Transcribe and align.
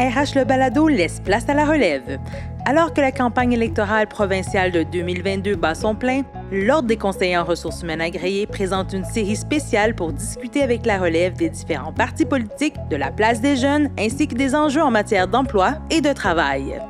RH 0.00 0.34
Le 0.34 0.44
Balado 0.44 0.88
laisse 0.88 1.20
place 1.20 1.46
à 1.50 1.52
la 1.52 1.66
relève. 1.66 2.18
Alors 2.64 2.94
que 2.94 3.02
la 3.02 3.12
campagne 3.12 3.52
électorale 3.52 4.06
provinciale 4.06 4.72
de 4.72 4.82
2022 4.82 5.56
bat 5.56 5.74
son 5.74 5.94
plein, 5.94 6.22
l'Ordre 6.50 6.88
des 6.88 6.96
conseillers 6.96 7.36
en 7.36 7.44
ressources 7.44 7.82
humaines 7.82 8.00
agréées 8.00 8.46
présente 8.46 8.94
une 8.94 9.04
série 9.04 9.36
spéciale 9.36 9.94
pour 9.94 10.14
discuter 10.14 10.62
avec 10.62 10.86
la 10.86 10.96
relève 10.96 11.34
des 11.34 11.50
différents 11.50 11.92
partis 11.92 12.24
politiques, 12.24 12.76
de 12.88 12.96
la 12.96 13.10
place 13.10 13.42
des 13.42 13.56
jeunes, 13.56 13.90
ainsi 13.98 14.26
que 14.26 14.34
des 14.34 14.54
enjeux 14.54 14.82
en 14.82 14.90
matière 14.90 15.28
d'emploi 15.28 15.74
et 15.90 16.00
de 16.00 16.14
travail. 16.14 16.80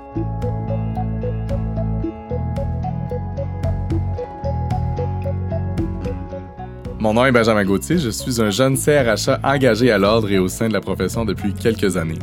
Mon 7.00 7.14
nom 7.14 7.24
est 7.24 7.32
Benjamin 7.32 7.64
Gauthier, 7.64 7.98
je 7.98 8.10
suis 8.10 8.40
un 8.40 8.50
jeune 8.50 8.76
CRHA 8.76 9.40
engagé 9.42 9.90
à 9.90 9.98
l'ordre 9.98 10.30
et 10.30 10.38
au 10.38 10.46
sein 10.46 10.68
de 10.68 10.74
la 10.74 10.80
profession 10.80 11.24
depuis 11.24 11.54
quelques 11.54 11.96
années. 11.96 12.18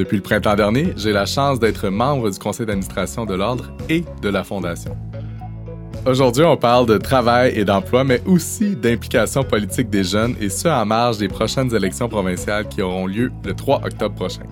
Depuis 0.00 0.16
le 0.16 0.22
printemps 0.22 0.56
dernier, 0.56 0.94
j'ai 0.96 1.12
la 1.12 1.26
chance 1.26 1.60
d'être 1.60 1.90
membre 1.90 2.30
du 2.30 2.38
conseil 2.38 2.64
d'administration 2.64 3.26
de 3.26 3.34
l'Ordre 3.34 3.70
et 3.90 4.02
de 4.22 4.30
la 4.30 4.44
Fondation. 4.44 4.96
Aujourd'hui, 6.06 6.42
on 6.42 6.56
parle 6.56 6.86
de 6.86 6.96
travail 6.96 7.52
et 7.54 7.66
d'emploi, 7.66 8.02
mais 8.02 8.22
aussi 8.24 8.74
d'implication 8.76 9.44
politique 9.44 9.90
des 9.90 10.02
jeunes, 10.02 10.36
et 10.40 10.48
ce 10.48 10.68
en 10.68 10.86
marge 10.86 11.18
des 11.18 11.28
prochaines 11.28 11.74
élections 11.74 12.08
provinciales 12.08 12.66
qui 12.66 12.80
auront 12.80 13.06
lieu 13.06 13.30
le 13.44 13.52
3 13.52 13.82
octobre 13.84 14.14
prochain. 14.14 14.44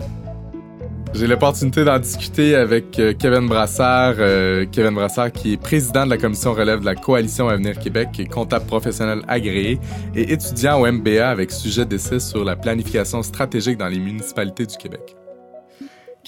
J'ai 1.14 1.26
l'opportunité 1.26 1.82
d'en 1.82 1.98
discuter 1.98 2.54
avec 2.54 2.98
euh, 2.98 3.14
Kevin 3.18 3.48
Brassard, 3.48 4.16
euh, 4.18 4.66
Kevin 4.70 4.96
Brassard 4.96 5.32
qui 5.32 5.54
est 5.54 5.56
président 5.56 6.04
de 6.04 6.10
la 6.10 6.18
commission 6.18 6.52
relève 6.52 6.80
de 6.80 6.84
la 6.84 6.94
Coalition 6.94 7.48
Avenir 7.48 7.78
Québec, 7.78 8.10
comptable 8.30 8.66
professionnel 8.66 9.22
agréé 9.26 9.80
et 10.14 10.30
étudiant 10.30 10.78
au 10.78 10.92
MBA 10.92 11.26
avec 11.26 11.50
sujet 11.50 11.86
d'essai 11.86 12.20
sur 12.20 12.44
la 12.44 12.54
planification 12.54 13.22
stratégique 13.22 13.78
dans 13.78 13.88
les 13.88 13.98
municipalités 13.98 14.66
du 14.66 14.76
Québec. 14.76 15.16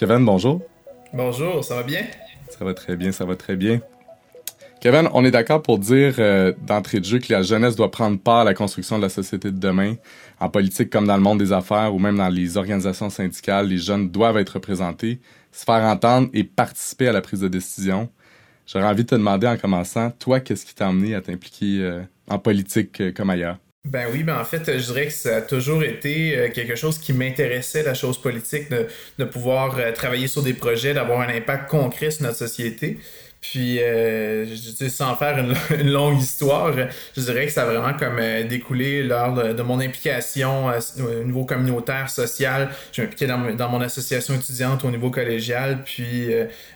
Kevin, 0.01 0.25
bonjour. 0.25 0.63
Bonjour, 1.13 1.63
ça 1.63 1.75
va 1.75 1.83
bien? 1.83 2.01
Ça 2.49 2.65
va 2.65 2.73
très 2.73 2.97
bien, 2.97 3.13
ça 3.13 3.27
va 3.27 3.37
très 3.37 3.55
bien. 3.55 3.83
Kevin, 4.81 5.11
on 5.13 5.27
est 5.27 5.31
d'accord 5.31 5.61
pour 5.61 5.79
dire 5.79 6.15
euh, 6.19 6.55
d'entrée 6.67 7.01
de 7.01 7.05
jeu 7.05 7.19
que 7.19 7.31
la 7.31 7.43
jeunesse 7.43 7.77
doit 7.77 7.91
prendre 7.91 8.19
part 8.19 8.39
à 8.39 8.45
la 8.45 8.55
construction 8.55 8.97
de 8.97 9.03
la 9.03 9.11
société 9.11 9.51
de 9.51 9.59
demain. 9.59 9.97
En 10.41 10.49
politique 10.49 10.89
comme 10.89 11.07
dans 11.07 11.19
le 11.19 11.23
monde 11.23 11.39
des 11.39 11.53
affaires 11.53 11.95
ou 11.95 11.99
même 11.99 12.17
dans 12.17 12.31
les 12.31 12.57
organisations 12.57 13.11
syndicales, 13.11 13.69
les 13.69 13.77
jeunes 13.77 14.09
doivent 14.09 14.39
être 14.39 14.55
représentés, 14.55 15.21
se 15.53 15.67
faire 15.67 15.85
entendre 15.85 16.31
et 16.33 16.45
participer 16.45 17.09
à 17.09 17.13
la 17.13 17.21
prise 17.21 17.41
de 17.41 17.49
décision. 17.49 18.09
J'aurais 18.67 18.87
envie 18.87 19.05
de 19.05 19.11
te 19.11 19.15
demander 19.17 19.49
en 19.49 19.59
commençant, 19.59 20.13
toi, 20.13 20.41
qu'est-ce 20.41 20.65
qui 20.65 20.75
t'a 20.75 20.89
amené 20.89 21.15
à 21.15 21.21
t'impliquer 21.21 21.83
euh, 21.83 22.01
en 22.27 22.39
politique 22.39 23.03
euh, 23.03 23.13
comme 23.13 23.29
ailleurs? 23.29 23.59
Ben 23.87 24.09
oui, 24.13 24.23
ben 24.25 24.39
en 24.39 24.45
fait, 24.45 24.79
je 24.79 24.85
dirais 24.93 25.07
que 25.07 25.13
ça 25.13 25.37
a 25.37 25.41
toujours 25.41 25.83
été 25.83 26.37
euh, 26.37 26.51
quelque 26.51 26.77
chose 26.77 26.99
qui 26.99 27.15
m'intéressait, 27.15 27.83
la 27.83 27.95
chose 27.95 28.21
politique, 28.21 28.71
de, 28.71 28.87
de 29.19 29.25
pouvoir 29.25 29.79
euh, 29.79 29.91
travailler 29.93 30.29
sur 30.29 30.43
des 30.43 30.53
projets, 30.53 30.93
d'avoir 30.93 31.21
un 31.21 31.35
impact 31.35 31.71
concret 31.71 32.11
sur 32.11 32.25
notre 32.25 32.37
société. 32.37 32.99
Puis, 33.41 33.79
euh, 33.81 34.45
sans 34.89 35.17
faire 35.17 35.39
une, 35.79 35.91
longue 35.91 36.21
histoire, 36.21 36.75
je 37.17 37.21
dirais 37.23 37.47
que 37.47 37.53
ça 37.53 37.63
a 37.63 37.65
vraiment 37.65 37.97
comme 37.97 38.19
euh, 38.19 38.45
découlé 38.45 39.03
lors 39.03 39.33
de, 39.33 39.63
mon 39.63 39.81
implication 39.81 40.69
euh, 40.69 40.79
au 40.99 41.25
niveau 41.25 41.45
communautaire, 41.45 42.11
social. 42.11 42.69
Je 42.93 43.01
m'impliquais 43.01 43.27
dans, 43.27 43.55
dans, 43.55 43.69
mon 43.71 43.81
association 43.81 44.35
étudiante 44.35 44.85
au 44.85 44.91
niveau 44.91 45.11
collégial, 45.11 45.83
puis 45.85 46.29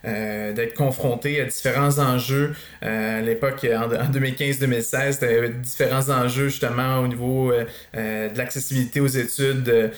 euh, 0.06 0.52
d'être 0.52 0.74
confronté 0.74 1.40
à 1.40 1.44
différents 1.44 1.98
enjeux. 1.98 2.54
à 2.80 3.20
l'époque, 3.20 3.66
en, 3.70 3.84
en 3.84 4.10
2015-2016, 4.10 5.12
c'était 5.12 5.48
différents 5.50 6.08
enjeux 6.08 6.48
justement 6.48 7.00
au 7.00 7.08
niveau 7.08 7.52
de 7.94 8.36
l'accessibilité 8.38 9.00
aux 9.00 9.06
études 9.06 9.92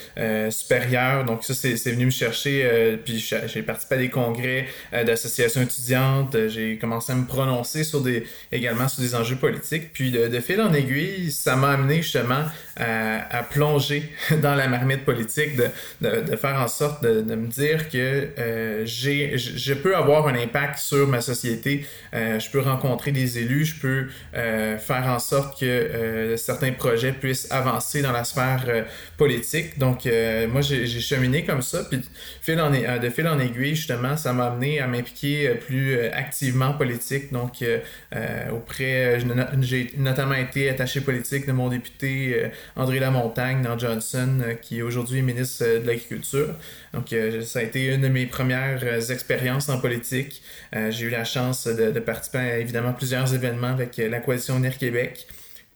supérieures. 0.51 1.25
Donc 1.25 1.45
ça, 1.45 1.55
c'est 1.55 1.93
venu 1.93 2.07
me 2.07 2.11
chercher. 2.11 2.99
puis 3.05 3.19
j'ai 3.47 3.63
participé 3.63 3.95
à 3.95 3.99
des 3.99 4.11
congrès 4.11 4.67
d'associations 4.93 5.63
étudiantes 5.63 6.37
j'ai 6.57 6.79
commencé 6.79 7.13
à 7.13 7.15
me 7.17 7.27
prononcer 7.27 7.85
sur 7.85 8.01
des, 8.01 8.25
également 8.51 8.89
sur 8.89 9.03
des 9.03 9.15
enjeux 9.15 9.37
politiques. 9.37 9.93
Puis 9.93 10.11
de, 10.11 10.41
fil 10.41 10.61
en 10.61 10.73
aiguille, 10.73 11.31
ça 11.31 11.55
m'a 11.57 11.71
amené 11.71 12.03
justement 12.03 12.45
à, 12.77 13.43
plonger 13.43 14.11
dans 14.43 14.55
la 14.55 14.69
marmite 14.69 15.05
politique, 15.05 15.57
de, 15.57 15.69
de, 16.01 16.37
faire 16.37 16.57
en 16.57 16.69
sorte 16.69 17.03
de, 17.03 17.35
me 17.35 17.47
dire 17.47 17.89
que 17.89 18.29
euh, 18.39 18.83
j'ai, 18.85 19.37
je 19.37 19.75
peux 19.75 19.97
avoir 19.97 20.29
un 20.29 20.35
impact 20.35 20.79
sur 20.79 21.07
ma 21.07 21.21
société, 21.21 21.87
euh, 22.15 22.39
je 22.39 22.51
peux 22.51 22.61
rencontrer 22.61 23.13
des 23.13 23.39
élus, 23.39 23.67
je 23.67 23.81
peux 23.81 24.07
euh, 24.35 24.79
faire 24.79 25.07
en 25.07 25.19
sorte 25.19 25.59
que 25.61 26.35
certains 26.37 26.73
projets 26.73 27.13
puissent 27.13 27.51
avancer 27.51 28.03
dans 28.03 28.13
la 28.13 28.25
sphère 28.25 28.87
politique. 29.17 29.79
Donc 29.79 30.09
moi, 30.49 30.61
j'ai, 30.61 30.87
cheminé 30.87 31.45
comme 31.45 31.63
ça, 31.63 31.85
puis 31.85 31.99
de 31.99 33.11
fil 33.11 33.29
en 33.29 33.39
aiguille, 33.39 33.75
justement, 33.75 34.17
ça 34.17 34.33
m'a 34.33 34.47
amené 34.47 34.81
à 34.81 34.87
m'impliquer 34.87 35.55
plus 35.55 35.99
activement 35.99 36.73
politique. 36.73 37.33
Donc, 37.33 37.63
euh, 37.63 37.79
euh, 38.15 38.51
auprès, 38.51 39.19
j'ai 39.61 39.93
notamment 39.97 40.35
été 40.35 40.69
attaché 40.69 41.01
politique 41.01 41.47
de 41.47 41.53
mon 41.53 41.69
député 41.69 42.35
euh, 42.35 42.49
André 42.75 42.99
Lamontagne 42.99 43.63
dans 43.63 43.79
Johnson, 43.79 44.41
qui 44.63 44.79
est 44.79 44.83
aujourd'hui 44.83 45.23
ministre 45.23 45.65
de 45.65 45.87
l'Agriculture. 45.87 46.55
Donc, 46.93 47.15
ça 47.45 47.61
a 47.61 47.63
été 47.63 47.95
une 47.95 48.01
de 48.01 48.09
mes 48.09 48.27
premières 48.27 49.11
expériences 49.11 49.69
en 49.69 49.81
politique. 49.81 50.43
j'ai 50.73 51.07
eu 51.07 51.11
la 51.11 51.25
chance 51.25 51.67
de, 51.67 51.99
participer 52.01 52.39
à 52.39 52.59
évidemment 52.59 52.93
plusieurs 52.93 53.33
événements 53.35 53.69
avec 53.69 53.97
la 53.97 54.21
Coalition 54.21 54.57
Unir 54.59 54.77
Québec. 54.79 55.27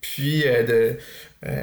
Puis, 0.01 0.45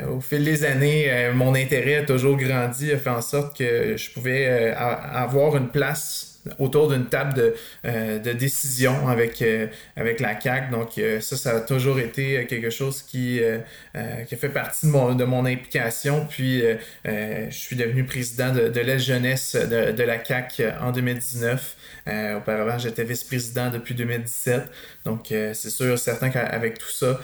au 0.10 0.22
fil 0.22 0.44
des 0.44 0.64
années, 0.64 1.32
mon 1.34 1.56
intérêt 1.56 1.98
a 1.98 2.04
toujours 2.04 2.38
grandi, 2.38 2.92
a 2.92 2.98
fait 2.98 3.10
en 3.10 3.22
sorte 3.22 3.58
que 3.58 3.98
je 3.98 4.12
pouvais 4.12 4.74
avoir 4.76 5.58
une 5.58 5.70
place 5.70 6.37
autour 6.60 6.90
d'une 6.90 7.06
table 7.06 7.34
de, 7.34 7.56
euh, 7.86 8.34
décision 8.34 9.08
avec, 9.08 9.42
euh, 9.42 9.68
avec 9.96 10.20
la 10.20 10.36
CAC. 10.36 10.72
Donc 10.72 10.98
euh, 10.98 11.20
ça, 11.22 11.38
ça 11.38 11.58
a 11.58 11.60
toujours 11.62 12.00
été 12.00 12.46
quelque 12.48 12.70
chose 12.70 13.02
qui, 13.02 13.40
qui 14.28 14.36
a 14.36 14.38
fait 14.38 14.50
partie 14.50 14.88
de 14.88 14.92
mon, 14.92 15.16
de 15.16 15.24
mon 15.24 15.46
implication. 15.46 16.26
Puis 16.30 16.64
je 17.06 17.48
suis 17.50 17.76
devenu 17.76 18.04
président 18.04 18.54
de, 18.54 18.68
de 18.68 18.98
jeunesse 18.98 19.56
de, 19.56 19.92
de, 19.92 20.04
la 20.04 20.18
CAC 20.18 20.62
en 20.82 20.92
2019. 20.92 21.76
auparavant, 22.38 22.78
j'étais 22.78 23.04
vice-président 23.04 23.70
depuis 23.70 23.96
2017. 23.96 24.64
Donc 25.06 25.28
c'est 25.30 25.70
sûr, 25.70 25.98
certain 26.00 26.30
qu'avec 26.30 26.78
tout 26.78 26.90
ça, 26.90 27.20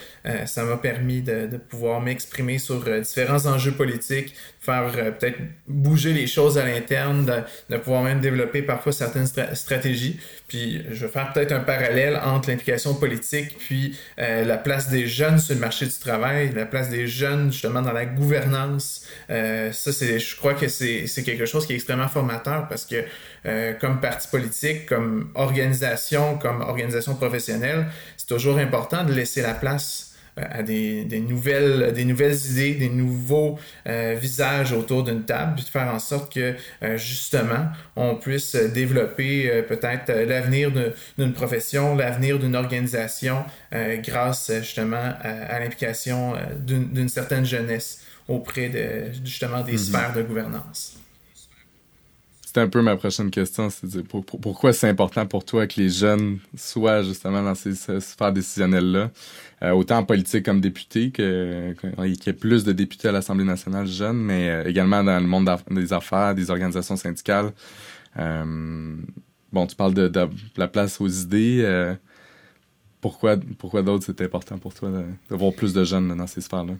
ça 0.45 0.63
m'a 0.63 0.77
permis 0.77 1.21
de 1.21 1.57
pouvoir 1.57 2.01
m'exprimer 2.01 2.57
sur 2.57 2.83
différents 2.99 3.45
enjeux 3.45 3.71
politiques, 3.71 4.35
faire 4.63 4.91
peut-être 5.19 5.39
bouger 5.67 6.13
les 6.13 6.27
choses 6.27 6.57
à 6.57 6.65
l'interne, 6.65 7.29
de, 7.69 7.77
pouvoir 7.77 8.03
même 8.03 8.21
développer 8.21 8.61
parfois 8.61 8.91
certains 8.91 9.25
stratégies. 9.53 10.19
Puis 10.47 10.83
je 10.91 11.05
vais 11.05 11.11
faire 11.11 11.33
peut-être 11.33 11.51
un 11.51 11.59
parallèle 11.59 12.19
entre 12.23 12.49
l'implication 12.49 12.93
politique 12.93 13.57
puis 13.57 13.97
euh, 14.19 14.45
la 14.45 14.57
place 14.57 14.89
des 14.89 15.07
jeunes 15.07 15.39
sur 15.39 15.55
le 15.55 15.59
marché 15.59 15.85
du 15.85 15.97
travail, 15.99 16.53
la 16.53 16.65
place 16.65 16.89
des 16.89 17.07
jeunes 17.07 17.51
justement 17.51 17.81
dans 17.81 17.91
la 17.91 18.05
gouvernance. 18.05 19.05
Euh, 19.29 19.71
ça, 19.71 19.91
c'est, 19.91 20.19
je 20.19 20.35
crois 20.37 20.53
que 20.53 20.67
c'est, 20.67 21.07
quelque 21.25 21.45
chose 21.45 21.65
qui 21.65 21.73
est 21.73 21.75
extrêmement 21.75 22.07
formateur 22.07 22.67
parce 22.67 22.85
que 22.85 23.03
euh, 23.45 23.73
comme 23.73 23.99
parti 23.99 24.27
politique, 24.29 24.85
comme 24.85 25.31
organisation, 25.35 26.37
comme 26.37 26.61
organisation 26.61 27.15
professionnelle, 27.15 27.87
c'est 28.15 28.27
toujours 28.27 28.57
important 28.57 29.03
de 29.03 29.13
laisser 29.13 29.41
la 29.41 29.53
place 29.53 30.12
à 30.37 30.63
des, 30.63 31.05
des, 31.05 31.19
nouvelles, 31.19 31.93
des 31.93 32.05
nouvelles 32.05 32.35
idées, 32.51 32.73
des 32.73 32.89
nouveaux 32.89 33.59
euh, 33.87 34.15
visages 34.19 34.73
autour 34.73 35.03
d'une 35.03 35.23
table, 35.23 35.53
puis 35.55 35.63
de 35.63 35.69
faire 35.69 35.93
en 35.93 35.99
sorte 35.99 36.33
que 36.33 36.55
euh, 36.83 36.97
justement 36.97 37.67
on 37.95 38.15
puisse 38.15 38.55
développer 38.55 39.49
euh, 39.49 39.61
peut-être 39.61 40.11
l'avenir 40.11 40.71
d'une 41.17 41.33
profession, 41.33 41.95
l'avenir 41.95 42.39
d'une 42.39 42.55
organisation 42.55 43.45
grâce 44.03 44.51
justement 44.59 45.13
à, 45.21 45.59
l'implication 45.59 46.33
d'une 46.59 47.09
certaine 47.09 47.45
jeunesse 47.45 48.01
auprès 48.27 48.69
de 48.69 49.11
justement 49.23 49.61
des 49.61 49.73
mm-hmm. 49.73 49.77
sphères 49.77 50.13
de 50.13 50.21
gouvernance. 50.21 51.02
C'était 52.53 52.65
un 52.65 52.69
peu 52.69 52.83
ma 52.83 52.95
prochaine 52.95 53.31
question, 53.31 53.71
c'est 53.71 54.07
pourquoi 54.07 54.73
c'est 54.73 54.87
important 54.87 55.25
pour 55.25 55.43
toi 55.43 55.65
que 55.65 55.81
les 55.81 55.89
jeunes 55.89 56.37
soient 56.55 57.01
justement 57.01 57.41
dans 57.41 57.55
ces, 57.55 57.73
sphères 57.73 58.31
décisionnelles-là, 58.31 59.09
euh, 59.63 59.71
autant 59.71 59.97
en 59.97 60.03
politique 60.03 60.45
comme 60.45 60.61
député, 60.61 61.09
qu'il 61.09 61.25
y 61.25 62.29
ait 62.29 62.33
plus 62.33 62.63
de 62.63 62.71
députés 62.71 63.07
à 63.07 63.11
l'Assemblée 63.11 63.43
nationale 63.43 63.87
jeunes, 63.87 64.19
mais 64.19 64.51
euh, 64.51 64.69
également 64.69 65.03
dans 65.03 65.19
le 65.19 65.25
monde 65.25 65.49
des 65.71 65.93
affaires, 65.93 66.35
des 66.35 66.51
organisations 66.51 66.95
syndicales. 66.95 67.51
bon, 68.15 69.65
tu 69.65 69.75
parles 69.75 69.95
de, 69.95 70.07
de, 70.07 70.29
la 70.55 70.67
place 70.67 71.01
aux 71.01 71.07
idées. 71.07 71.95
pourquoi 73.01 73.35
pourquoi 73.57 73.81
d'autres 73.81 74.05
c'est 74.05 74.21
important 74.21 74.59
pour 74.59 74.75
toi 74.75 74.91
d'avoir 75.27 75.53
plus 75.53 75.73
de 75.73 75.83
jeunes 75.83 76.15
dans 76.15 76.27
ces 76.27 76.41
sphères-là? 76.41 76.75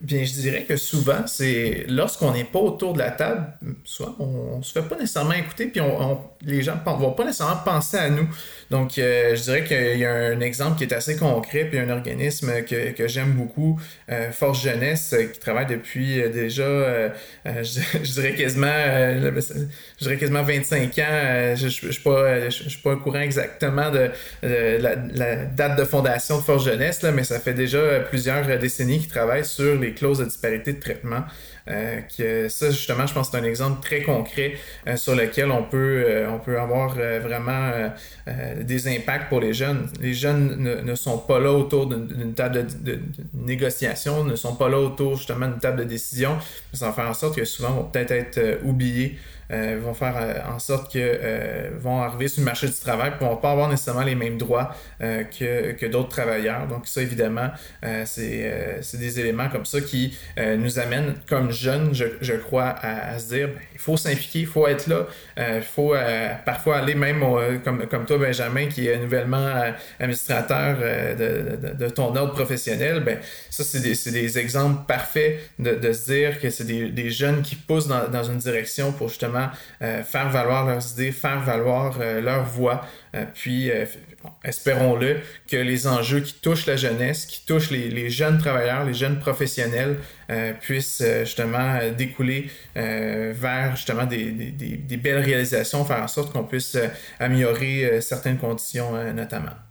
Bien, 0.00 0.24
je 0.24 0.32
dirais 0.32 0.64
que 0.64 0.76
souvent, 0.76 1.26
c'est 1.26 1.84
lorsqu'on 1.88 2.32
n'est 2.32 2.44
pas 2.44 2.60
autour 2.60 2.92
de 2.92 2.98
la 2.98 3.10
table, 3.10 3.46
soit 3.84 4.14
on, 4.20 4.58
ne 4.58 4.62
se 4.62 4.72
fait 4.72 4.86
pas 4.86 4.96
nécessairement 4.96 5.32
écouter, 5.32 5.66
puis 5.66 5.80
on, 5.80 6.20
les 6.42 6.62
gens 6.62 6.76
ne 6.86 6.90
vont 6.92 7.12
pas 7.12 7.24
nécessairement 7.24 7.62
penser 7.64 7.96
à 7.96 8.08
nous. 8.08 8.28
Donc, 8.70 8.98
euh, 8.98 9.34
je 9.34 9.42
dirais 9.42 9.64
qu'il 9.64 9.98
y 9.98 10.04
a 10.04 10.12
un 10.12 10.40
exemple 10.40 10.78
qui 10.78 10.84
est 10.84 10.92
assez 10.92 11.16
concret, 11.16 11.64
puis 11.64 11.78
un 11.78 11.90
organisme 11.90 12.62
que, 12.62 12.92
que 12.92 13.08
j'aime 13.08 13.32
beaucoup, 13.32 13.80
euh, 14.10 14.30
Force 14.30 14.62
Jeunesse, 14.62 15.14
euh, 15.14 15.24
qui 15.24 15.40
travaille 15.40 15.66
depuis 15.66 16.22
déjà, 16.30 16.64
je, 17.44 18.12
dirais 18.12 18.34
quasiment, 18.34 18.66
je 18.68 19.70
dirais 20.00 20.16
quasiment 20.16 20.42
25 20.42 20.98
ans. 20.98 21.54
je 21.56 21.64
ne 21.64 21.70
suis 21.70 22.02
pas, 22.02 22.50
je, 22.50 22.68
suis 22.68 22.82
pas 22.82 22.92
au 22.92 22.98
courant 22.98 23.20
exactement 23.20 23.90
de, 23.90 24.10
la, 24.42 24.94
la, 24.94 25.44
date 25.44 25.76
de 25.76 25.84
fondation 25.84 26.38
de 26.38 26.42
Force 26.42 26.64
Jeunesse, 26.64 27.02
là, 27.02 27.10
mais 27.10 27.24
ça 27.24 27.40
fait 27.40 27.54
déjà 27.54 28.00
plusieurs 28.00 28.46
décennies 28.58 29.00
qu'ils 29.00 29.08
travaillent 29.08 29.44
sur 29.44 29.74
les 29.74 29.87
clauses 29.94 30.18
de 30.18 30.24
disparité 30.24 30.72
de 30.72 30.80
traitement. 30.80 31.24
Euh, 31.68 32.00
que 32.16 32.48
ça, 32.48 32.70
justement, 32.70 33.06
je 33.06 33.12
pense 33.12 33.28
que 33.28 33.36
c'est 33.36 33.44
un 33.44 33.46
exemple 33.46 33.82
très 33.82 34.02
concret 34.02 34.54
euh, 34.86 34.96
sur 34.96 35.14
lequel 35.14 35.50
on 35.50 35.64
peut, 35.64 36.02
euh, 36.06 36.30
on 36.30 36.38
peut 36.38 36.58
avoir 36.58 36.94
vraiment 36.94 37.70
des 38.60 38.88
impacts 38.88 39.28
pour 39.28 39.40
les 39.40 39.52
jeunes. 39.52 39.88
Les 40.00 40.14
jeunes 40.14 40.82
ne, 40.84 40.94
sont 40.94 41.18
pas 41.18 41.38
là 41.38 41.52
autour 41.52 41.86
d'une 41.86 42.34
table 42.34 42.66
de, 42.82 42.98
négociation, 43.34 44.24
ne 44.24 44.36
sont 44.36 44.54
pas 44.54 44.68
là 44.68 44.78
autour 44.78 45.16
justement 45.16 45.46
d'une 45.46 45.58
table 45.58 45.78
de 45.80 45.84
décision. 45.84 46.38
Ça 46.72 46.86
va 46.86 46.92
faire 46.92 47.08
en 47.08 47.14
sorte 47.14 47.36
que 47.36 47.44
souvent 47.44 47.70
vont 47.70 47.84
peut-être 47.84 48.12
être 48.12 48.58
oubliés 48.64 49.18
euh, 49.50 49.78
vont 49.82 49.94
faire 49.94 50.14
euh, 50.20 50.54
en 50.54 50.58
sorte 50.58 50.92
que 50.92 50.98
euh, 50.98 51.70
vont 51.80 52.02
arriver 52.02 52.28
sur 52.28 52.42
le 52.42 52.44
marché 52.44 52.66
du 52.66 52.74
travail 52.74 53.12
et 53.18 53.24
vont 53.24 53.36
pas 53.36 53.52
avoir 53.52 53.70
nécessairement 53.70 54.02
les 54.02 54.14
mêmes 54.14 54.36
droits 54.36 54.74
que, 55.00 55.72
que 55.72 55.86
d'autres 55.86 56.08
travailleurs. 56.08 56.66
Donc 56.66 56.86
ça, 56.86 57.00
évidemment, 57.00 57.50
c'est 58.04 58.80
des 58.94 59.20
éléments 59.20 59.48
comme 59.48 59.64
ça 59.64 59.80
qui 59.80 60.16
nous 60.36 60.78
amènent 60.78 61.14
comme 61.28 61.50
jeunes, 61.50 61.94
je, 61.94 62.04
je 62.20 62.34
crois, 62.34 62.74
à, 62.82 63.18
se 63.18 63.34
dire, 63.34 63.48
ben, 63.48 63.60
il 63.72 63.78
faut 63.78 63.96
s'impliquer, 63.96 64.40
il 64.40 64.46
faut 64.46 64.66
être 64.66 64.86
là, 64.86 65.06
il 65.38 65.62
faut 65.62 65.94
parfois 66.44 66.78
aller 66.78 66.94
même 66.94 67.24
comme, 67.64 67.86
comme 67.86 68.04
toi, 68.06 68.18
Benjamin, 68.18 68.66
qui 68.66 68.88
est 68.88 68.98
nouvellement 68.98 69.72
administrateur 69.98 70.78
de, 71.16 71.74
de, 71.74 71.88
ton 71.88 72.14
ordre 72.16 72.32
professionnel. 72.32 73.00
Ben, 73.00 73.18
ça, 73.50 73.64
c'est 73.64 73.80
des, 73.80 73.94
des, 74.10 74.38
exemples 74.38 74.84
parfaits 74.86 75.38
de, 75.58 75.74
de 75.74 75.92
se 75.92 76.12
dire 76.12 76.40
que 76.40 76.50
c'est 76.50 76.64
des, 76.64 76.90
des, 76.90 77.10
jeunes 77.10 77.42
qui 77.42 77.54
poussent 77.54 77.88
dans, 77.88 78.08
dans 78.08 78.24
une 78.24 78.38
direction 78.38 78.92
pour 78.92 79.08
justement 79.08 79.37
euh, 79.82 80.02
faire 80.02 80.28
valoir 80.30 80.66
leurs 80.66 80.92
idées, 80.92 81.12
faire 81.12 81.40
valoir 81.40 81.98
euh, 82.00 82.20
leur 82.20 82.44
voix. 82.44 82.84
Euh, 83.14 83.24
puis, 83.34 83.70
espérons-le, 84.44 85.20
que 85.50 85.56
les 85.56 85.86
enjeux 85.86 86.20
qui 86.20 86.34
touchent 86.34 86.66
la 86.66 86.76
jeunesse, 86.76 87.26
qui 87.26 87.44
touchent 87.46 87.70
les, 87.70 88.10
jeunes 88.10 88.38
travailleurs, 88.38 88.84
les 88.84 88.94
jeunes 88.94 89.18
professionnels, 89.18 89.98
puissent 90.60 91.02
justement 91.20 91.78
découler 91.96 92.50
vers 92.74 93.76
justement 93.76 94.04
des, 94.04 94.30
des, 94.30 94.96
belles 94.96 95.24
réalisations, 95.24 95.84
faire 95.84 96.02
en 96.02 96.08
sorte 96.08 96.32
qu'on 96.32 96.44
puisse 96.44 96.76
améliorer 97.18 98.00
certaines 98.02 98.36
conditions 98.36 98.92
notamment. 99.14 99.67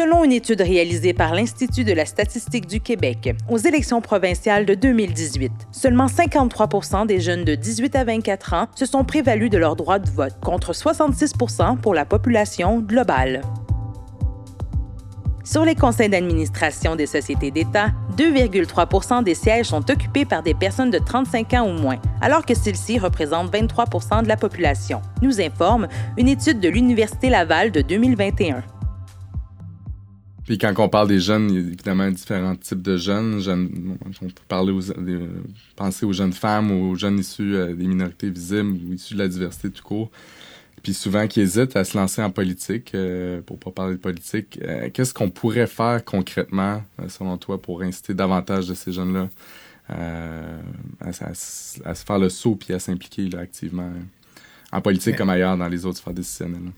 Selon 0.00 0.24
une 0.24 0.32
étude 0.32 0.62
réalisée 0.62 1.12
par 1.12 1.34
l'Institut 1.34 1.84
de 1.84 1.92
la 1.92 2.06
statistique 2.06 2.66
du 2.66 2.80
Québec, 2.80 3.34
aux 3.50 3.58
élections 3.58 4.00
provinciales 4.00 4.64
de 4.64 4.72
2018, 4.72 5.52
seulement 5.72 6.06
53% 6.06 7.06
des 7.06 7.20
jeunes 7.20 7.44
de 7.44 7.54
18 7.54 7.96
à 7.96 8.04
24 8.04 8.54
ans 8.54 8.66
se 8.74 8.86
sont 8.86 9.04
prévalus 9.04 9.50
de 9.50 9.58
leur 9.58 9.76
droit 9.76 9.98
de 9.98 10.08
vote, 10.08 10.40
contre 10.42 10.72
66 10.72 11.34
pour 11.82 11.92
la 11.92 12.06
population 12.06 12.80
globale. 12.80 13.42
Sur 15.44 15.66
les 15.66 15.74
conseils 15.74 16.08
d'administration 16.08 16.96
des 16.96 17.04
sociétés 17.04 17.50
d'État, 17.50 17.88
2,3% 18.16 19.22
des 19.22 19.34
sièges 19.34 19.66
sont 19.66 19.90
occupés 19.90 20.24
par 20.24 20.42
des 20.42 20.54
personnes 20.54 20.90
de 20.90 20.98
35 20.98 21.52
ans 21.52 21.68
ou 21.68 21.78
moins, 21.78 22.00
alors 22.22 22.46
que 22.46 22.54
celles-ci 22.54 22.98
représentent 22.98 23.52
23% 23.52 24.22
de 24.22 24.28
la 24.28 24.38
population, 24.38 25.02
nous 25.20 25.42
informe 25.42 25.88
une 26.16 26.28
étude 26.28 26.58
de 26.58 26.70
l'Université 26.70 27.28
Laval 27.28 27.70
de 27.70 27.82
2021. 27.82 28.64
Puis 30.50 30.58
quand 30.58 30.74
on 30.78 30.88
parle 30.88 31.06
des 31.06 31.20
jeunes, 31.20 31.48
il 31.48 31.54
y 31.54 31.58
a 31.58 31.60
évidemment 31.60 32.10
différents 32.10 32.56
types 32.56 32.82
de 32.82 32.96
jeunes. 32.96 33.38
jeunes 33.38 33.96
on 34.20 34.26
peut 34.26 34.32
parler 34.48 34.72
aux, 34.72 34.82
penser 35.76 36.04
aux 36.04 36.12
jeunes 36.12 36.32
femmes, 36.32 36.72
aux 36.72 36.96
jeunes 36.96 37.20
issus 37.20 37.54
euh, 37.54 37.72
des 37.72 37.86
minorités 37.86 38.30
visibles 38.30 38.72
ou 38.72 38.92
issus 38.92 39.14
de 39.14 39.20
la 39.20 39.28
diversité 39.28 39.70
tout 39.70 39.84
court. 39.84 40.10
Puis 40.82 40.92
souvent 40.92 41.28
qui 41.28 41.40
hésitent 41.40 41.76
à 41.76 41.84
se 41.84 41.96
lancer 41.96 42.20
en 42.20 42.32
politique, 42.32 42.96
euh, 42.96 43.42
pour 43.42 43.60
pas 43.60 43.70
parler 43.70 43.94
de 43.94 44.00
politique. 44.00 44.58
Euh, 44.64 44.90
qu'est-ce 44.92 45.14
qu'on 45.14 45.30
pourrait 45.30 45.68
faire 45.68 46.04
concrètement, 46.04 46.82
selon 47.06 47.36
toi, 47.36 47.62
pour 47.62 47.82
inciter 47.82 48.12
davantage 48.12 48.66
de 48.66 48.74
ces 48.74 48.90
jeunes-là 48.90 49.28
à, 49.88 51.32
se 51.32 52.04
faire 52.04 52.18
le 52.18 52.28
saut 52.28 52.56
puis 52.56 52.74
à 52.74 52.80
s'impliquer 52.80 53.30
activement 53.38 53.92
en 54.72 54.80
politique 54.80 55.14
comme 55.14 55.30
ailleurs 55.30 55.56
dans 55.56 55.68
les 55.68 55.86
autres 55.86 55.98
sphères 55.98 56.12
décisionnelles? 56.12 56.72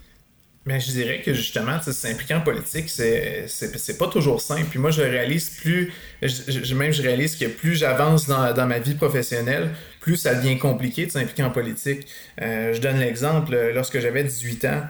Mais 0.65 0.79
je 0.79 0.93
dirais 0.93 1.21
que 1.23 1.35
justement, 1.35 1.81
s'impliquer 1.83 2.35
en 2.35 2.41
politique, 2.41 2.89
c'est, 2.89 3.99
pas 3.99 4.07
toujours 4.07 4.41
simple. 4.41 4.67
Puis 4.71 4.79
moi, 4.79 4.93
je 4.93 5.03
réalise 5.03 5.51
plus, 5.51 5.93
je, 6.23 6.75
même 6.75 6.93
je 6.93 7.03
réalise 7.03 7.35
que 7.35 7.47
plus 7.47 7.75
j'avance 7.75 8.29
dans, 8.29 8.53
dans, 8.55 8.67
ma 8.67 8.79
vie 8.79 8.95
professionnelle, 8.95 9.71
plus 10.01 10.17
ça 10.17 10.37
devient 10.37 10.59
compliqué 10.59 11.07
de 11.07 11.11
s'impliquer 11.11 11.43
en 11.43 11.51
politique. 11.51 12.07
Euh, 12.41 12.73
je 12.75 12.81
donne 12.81 13.01
l'exemple, 13.01 13.73
lorsque 13.75 13.99
j'avais 13.99 14.23
18 14.23 14.65
ans, 14.67 14.83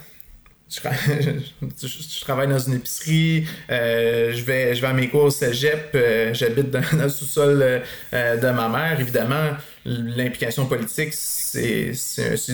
je, 0.72 2.20
travaille 2.20 2.48
dans 2.48 2.58
une 2.58 2.74
épicerie, 2.74 3.46
euh, 3.70 4.32
je, 4.32 4.42
vais, 4.42 4.74
je 4.74 4.80
vais 4.80 4.86
à 4.86 4.92
mes 4.92 5.08
cours 5.08 5.24
au 5.24 5.30
cégep, 5.30 5.90
euh, 5.94 6.32
j'habite 6.34 6.70
dans, 6.70 6.82
le 6.98 7.08
sous-sol 7.08 7.82
de 8.12 8.50
ma 8.50 8.68
mère. 8.68 9.00
Évidemment, 9.00 9.56
l'implication 9.84 10.66
politique, 10.66 11.12
c'est 11.12 11.92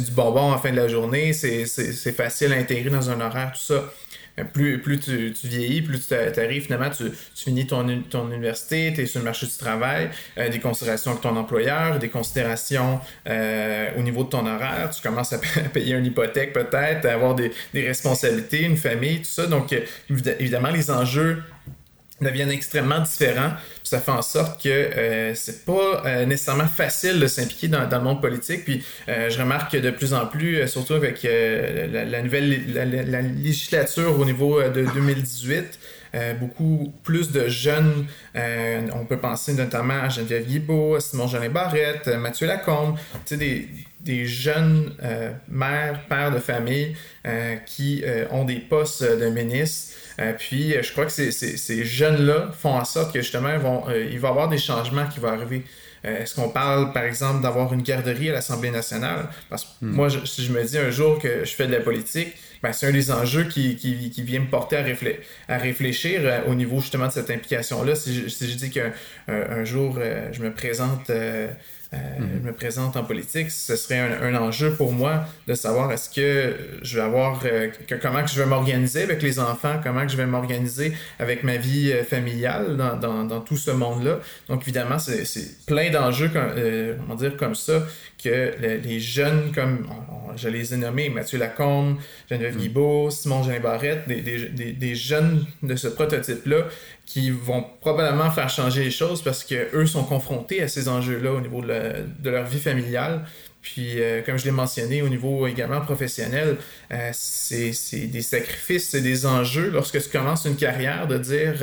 du 0.01 0.11
bonbon 0.13 0.53
en 0.53 0.59
fin 0.59 0.71
de 0.71 0.77
la 0.77 0.89
journée, 0.89 1.33
c'est 1.33 2.13
facile 2.13 2.53
à 2.53 2.57
intégrer 2.57 2.91
dans 2.91 3.11
un 3.11 3.21
horaire, 3.21 3.53
tout 3.53 3.61
ça 3.61 3.85
plus, 4.45 4.79
plus 4.81 4.99
tu, 4.99 5.33
vieillis, 5.45 5.83
plus 5.83 6.07
tu 6.07 6.15
arrives, 6.15 6.65
finalement, 6.65 6.91
tu, 6.91 7.05
finis 7.35 7.67
ton, 7.67 8.03
ton 8.09 8.31
université, 8.31 8.93
tu 8.95 9.03
es 9.03 9.07
sur 9.07 9.21
le 9.21 9.25
marché 9.25 9.47
du 9.47 9.53
travail, 9.53 10.11
euh, 10.39 10.49
des 10.49 10.59
considérations 10.59 11.13
avec 11.13 11.23
ton 11.23 11.37
employeur, 11.37 11.99
des 11.99 12.09
considérations 12.09 13.01
euh, 13.29 13.91
au 13.97 14.03
niveau 14.03 14.25
de 14.25 14.29
ton 14.29 14.47
horaire, 14.47 14.91
tu 14.95 15.03
commences 15.03 15.33
à 15.33 15.39
payer 15.73 15.95
une 15.95 16.07
hypothèque 16.07 16.53
peut-être, 16.53 17.07
à 17.07 17.13
avoir 17.13 17.35
des, 17.35 17.53
des, 17.75 17.87
responsabilités, 17.87 18.63
une 18.63 18.77
famille, 18.77 19.19
tout 19.19 19.31
ça. 19.31 19.47
Donc, 19.47 19.73
euh, 19.73 19.81
évidemment, 20.39 20.71
les 20.71 20.91
enjeux 20.91 21.43
deviennent 22.21 22.51
extrêmement 22.51 23.01
différents. 23.01 23.53
Ça 23.83 24.01
fait 24.01 24.11
en 24.11 24.23
sorte 24.23 24.63
que 24.63 24.69
euh, 24.69 25.35
c'est 25.35 25.65
pas 25.65 26.03
euh, 26.05 26.27
nécessairement 26.27 26.67
facile 26.67 27.21
de 27.21 27.27
s'impliquer 27.27 27.69
dans, 27.69 27.89
le 27.89 28.01
monde 28.01 28.21
politique. 28.21 28.65
Puis 28.65 28.85
euh, 29.09 29.31
je 29.31 29.39
remarque 29.39 29.73
que 29.73 29.79
de 29.79 29.91
plus 29.91 30.15
en 30.15 30.27
plus, 30.27 30.67
surtout 30.69 30.95
avec 30.95 31.23
la, 31.23 32.23
nouvelle 32.23 32.73
la, 32.73 33.23
législature 33.23 34.19
au 34.19 34.25
niveau 34.25 34.63
de 34.63 34.85
2018, 34.95 35.79
beaucoup 36.41 36.93
plus 37.05 37.31
de 37.33 37.49
jeunes, 37.49 38.07
on 38.35 39.05
peut 39.05 39.19
penser 39.19 39.55
notamment 39.55 40.03
à 40.03 40.09
Geneviève 40.09 40.47
Guibault, 40.47 40.97
à 40.97 41.01
Simon 41.01 41.27
Jeanin 41.27 41.51
Barrette, 41.51 42.09
Mathieu 42.09 42.47
Lacombe, 42.47 42.97
des, 43.31 43.69
des 44.01 44.27
jeunes 44.27 44.95
mères, 45.49 46.01
pères 46.09 46.33
de 46.33 46.39
famille 46.39 46.97
qui 47.67 48.05
ont 48.31 48.45
des 48.45 48.57
postes 48.57 49.03
de 49.03 49.29
ministre 49.29 49.95
euh, 50.21 50.33
puis, 50.37 50.75
euh, 50.75 50.83
je 50.83 50.93
crois 50.93 51.07
que 51.07 51.13
ces, 51.13 51.85
jeunes-là 51.85 52.51
font 52.53 52.75
en 52.75 52.85
sorte 52.85 53.13
que 53.13 53.21
justement, 53.21 53.57
vont, 53.59 53.89
euh, 53.89 54.09
il 54.11 54.19
va 54.19 54.29
y 54.29 54.31
avoir 54.31 54.49
des 54.49 54.59
changements 54.59 55.07
qui 55.07 55.21
vont 55.21 55.29
arriver. 55.29 55.63
Est-ce 56.05 56.37
qu'on 56.37 56.49
parle, 56.49 56.93
par 56.93 57.03
exemple, 57.03 57.43
d'avoir 57.43 57.73
une 57.73 57.83
garderie 57.83 58.31
à 58.31 58.35
l'Assemblée 58.35 58.71
nationale? 58.71 59.29
Parce 59.51 59.65
que 59.65 59.69
hmm. 59.85 59.91
moi, 59.91 60.09
si 60.25 60.45
je 60.45 60.53
me 60.53 60.63
dis 60.65 60.79
un 60.79 60.91
jour 60.91 61.19
que 61.19 61.45
je 61.45 61.55
fais 61.55 61.67
de 61.67 61.73
la 61.73 61.81
politique, 61.81 62.35
ben, 62.63 62.73
c'est 62.73 62.87
un 62.87 62.93
des 62.93 63.11
enjeux 63.11 63.45
qui, 63.45 63.77
qui, 63.77 64.23
vient 64.23 64.41
me 64.41 64.51
porter 64.51 64.77
à, 65.49 65.59
réfléchir 65.59 66.43
au 66.47 66.55
niveau 66.55 66.81
justement 66.81 67.07
de 67.07 67.13
cette 67.13 67.31
implication-là. 67.31 67.95
Si 67.95 68.15
je, 68.15 68.29
si 68.29 68.51
je 68.51 68.57
dis 68.57 68.71
qu'un 68.71 68.93
un 69.29 69.65
jour, 69.65 69.99
je 70.33 70.43
me 70.43 70.53
présente 70.53 71.11
euh, 71.95 71.97
mhm. 72.19 72.43
me 72.45 72.53
présente 72.53 72.99
en 72.99 73.05
politique, 73.05 73.51
ce 73.51 73.75
serait 73.75 73.99
un, 73.99 74.35
enjeu 74.35 74.75
pour 74.75 74.93
moi 74.93 75.25
de 75.47 75.55
savoir 75.55 75.91
est-ce 75.91 76.11
que 76.11 76.55
je 76.83 76.97
vais 76.99 77.03
avoir 77.03 77.41
euh, 77.47 77.69
comment 78.03 78.23
que 78.23 78.29
je 78.29 78.39
vais 78.39 78.47
m'organiser 78.47 79.05
avec 79.05 79.23
les 79.23 79.39
enfants, 79.39 79.81
comment 79.83 80.03
que 80.03 80.13
je 80.13 80.19
vais 80.19 80.27
m'organiser 80.27 80.93
avec 81.19 81.45
ma 81.45 81.57
vie 81.57 81.91
euh, 81.91 82.05
familiale 82.05 82.77
dans, 82.77 82.97
dans, 82.97 83.25
dans, 83.25 83.41
tout 83.41 83.57
ce 83.57 83.71
monde-là. 83.71 84.19
Donc 84.51 84.65
évidemment, 84.65 84.99
c'est 84.99 85.65
plein 85.65 85.91
d'enjeux, 85.91 86.31
on 87.09 87.15
dire 87.15 87.39
comme 87.39 87.55
ça, 87.55 87.83
que 88.23 88.55
les 88.85 89.01
jeunes, 89.01 89.53
comme 89.55 89.89
je 90.37 90.49
les 90.49 90.75
ai 90.75 90.77
nommés, 90.77 91.09
Mathieu 91.09 91.39
Lacombe, 91.39 91.99
Geneviève 92.29 92.57
mm. 92.57 92.61
Guibault, 92.61 93.11
Simon 93.11 93.43
Jean 93.43 93.61
Barrette, 93.61 94.07
des, 94.07 94.21
des, 94.21 94.73
des, 94.73 94.95
jeunes 94.95 95.45
de 95.63 95.77
ce 95.77 95.89
prototype-là 95.89 96.65
qui 97.07 97.31
vont 97.31 97.65
probablement 97.81 98.31
faire 98.31 98.51
changer 98.51 98.85
les 98.85 98.91
choses 98.91 99.23
parce 99.23 99.45
qu'eux 99.45 99.87
sont 99.87 100.05
confrontés 100.05 100.63
à 100.63 100.69
ces 100.69 100.89
enjeux-là 100.89 101.33
au 101.33 101.41
niveau 101.41 101.63
de, 101.63 101.69
leur 102.25 102.47
vie 102.47 102.61
familiale. 102.61 103.25
Puis, 103.61 104.01
euh, 104.01 104.23
comme 104.23 104.39
je 104.39 104.45
l'ai 104.45 104.51
mentionné, 104.53 105.03
au 105.03 105.09
niveau 105.09 105.47
également 105.47 105.81
professionnel, 105.81 106.57
euh, 106.93 107.11
c'est 107.13 108.07
des 108.07 108.23
sacrifices, 108.23 108.89
c'est 108.91 109.01
des 109.01 109.27
enjeux 109.27 109.71
lorsque 109.71 110.01
tu 110.01 110.09
commences 110.09 110.45
une 110.45 110.57
carrière 110.57 111.09
de 111.09 111.19
dire 111.19 111.57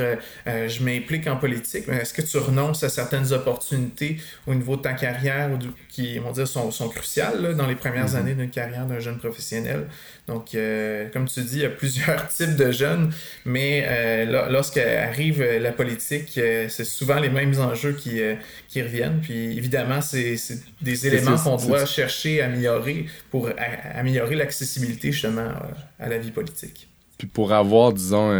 euh, 0.46 0.68
je 0.68 0.84
m'implique 0.84 1.26
en 1.26 1.36
politique, 1.36 1.84
mais 1.88 1.96
est-ce 1.96 2.12
que 2.12 2.22
tu 2.22 2.36
renonces 2.36 2.82
à 2.84 2.90
certaines 2.90 3.32
opportunités 3.32 4.18
au 4.46 4.54
niveau 4.54 4.76
de 4.76 4.82
ta 4.82 4.92
carrière 4.92 5.50
ou 5.50 5.58
qui, 5.88 6.20
on 6.24 6.32
dire, 6.32 6.46
sont, 6.46 6.70
sont 6.70 6.90
cruciales 6.90 7.56
dans 7.56 7.66
les 7.66 7.76
premières 7.76 8.08
mm-hmm. 8.08 8.16
années 8.16 8.34
d'une 8.34 8.50
carrière 8.50 8.84
d'un 8.86 9.00
jeune 9.00 9.18
professionnel? 9.18 9.86
Donc, 10.26 10.54
euh, 10.54 11.08
comme 11.12 11.26
tu 11.26 11.40
dis, 11.42 11.56
il 11.56 11.62
y 11.62 11.64
a 11.64 11.70
plusieurs 11.70 12.28
types 12.36 12.56
de 12.56 12.72
jeunes, 12.72 13.12
mais 13.44 13.84
euh, 13.86 14.48
lorsqu'arrive 14.50 15.42
la 15.42 15.70
politique, 15.70 16.36
euh, 16.38 16.66
c'est 16.68 16.84
souvent 16.84 17.20
les 17.20 17.28
mêmes 17.28 17.58
enjeux 17.60 17.92
qui, 17.92 18.20
qui 18.68 18.82
reviennent. 18.82 19.20
Puis 19.20 19.56
évidemment, 19.56 20.00
c'est 20.00 20.36
des 20.80 21.06
éléments 21.06 21.38
qu'on 21.38 21.56
doit 21.56 21.86
chercher 21.86 22.42
à 22.42 22.46
améliorer 22.46 23.06
pour 23.30 23.50
améliorer 23.94 24.34
l'accessibilité 24.34 25.12
justement 25.12 25.52
à 26.00 26.08
la 26.08 26.18
vie 26.18 26.32
politique. 26.32 26.88
Puis 27.18 27.28
pour 27.28 27.52
avoir, 27.52 27.92
disons, 27.92 28.30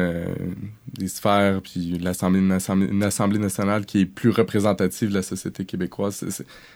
des 0.99 1.09
sphères, 1.09 1.61
puis 1.63 1.99
l'Assemblée, 1.99 2.41
une, 2.41 3.03
assemblée, 3.03 3.39
nationale 3.39 3.85
qui 3.85 4.01
est 4.01 4.07
plus 4.07 4.31
représentative 4.31 5.11
de 5.11 5.15
la 5.15 5.23
société 5.23 5.65
québécoise, 5.65 6.25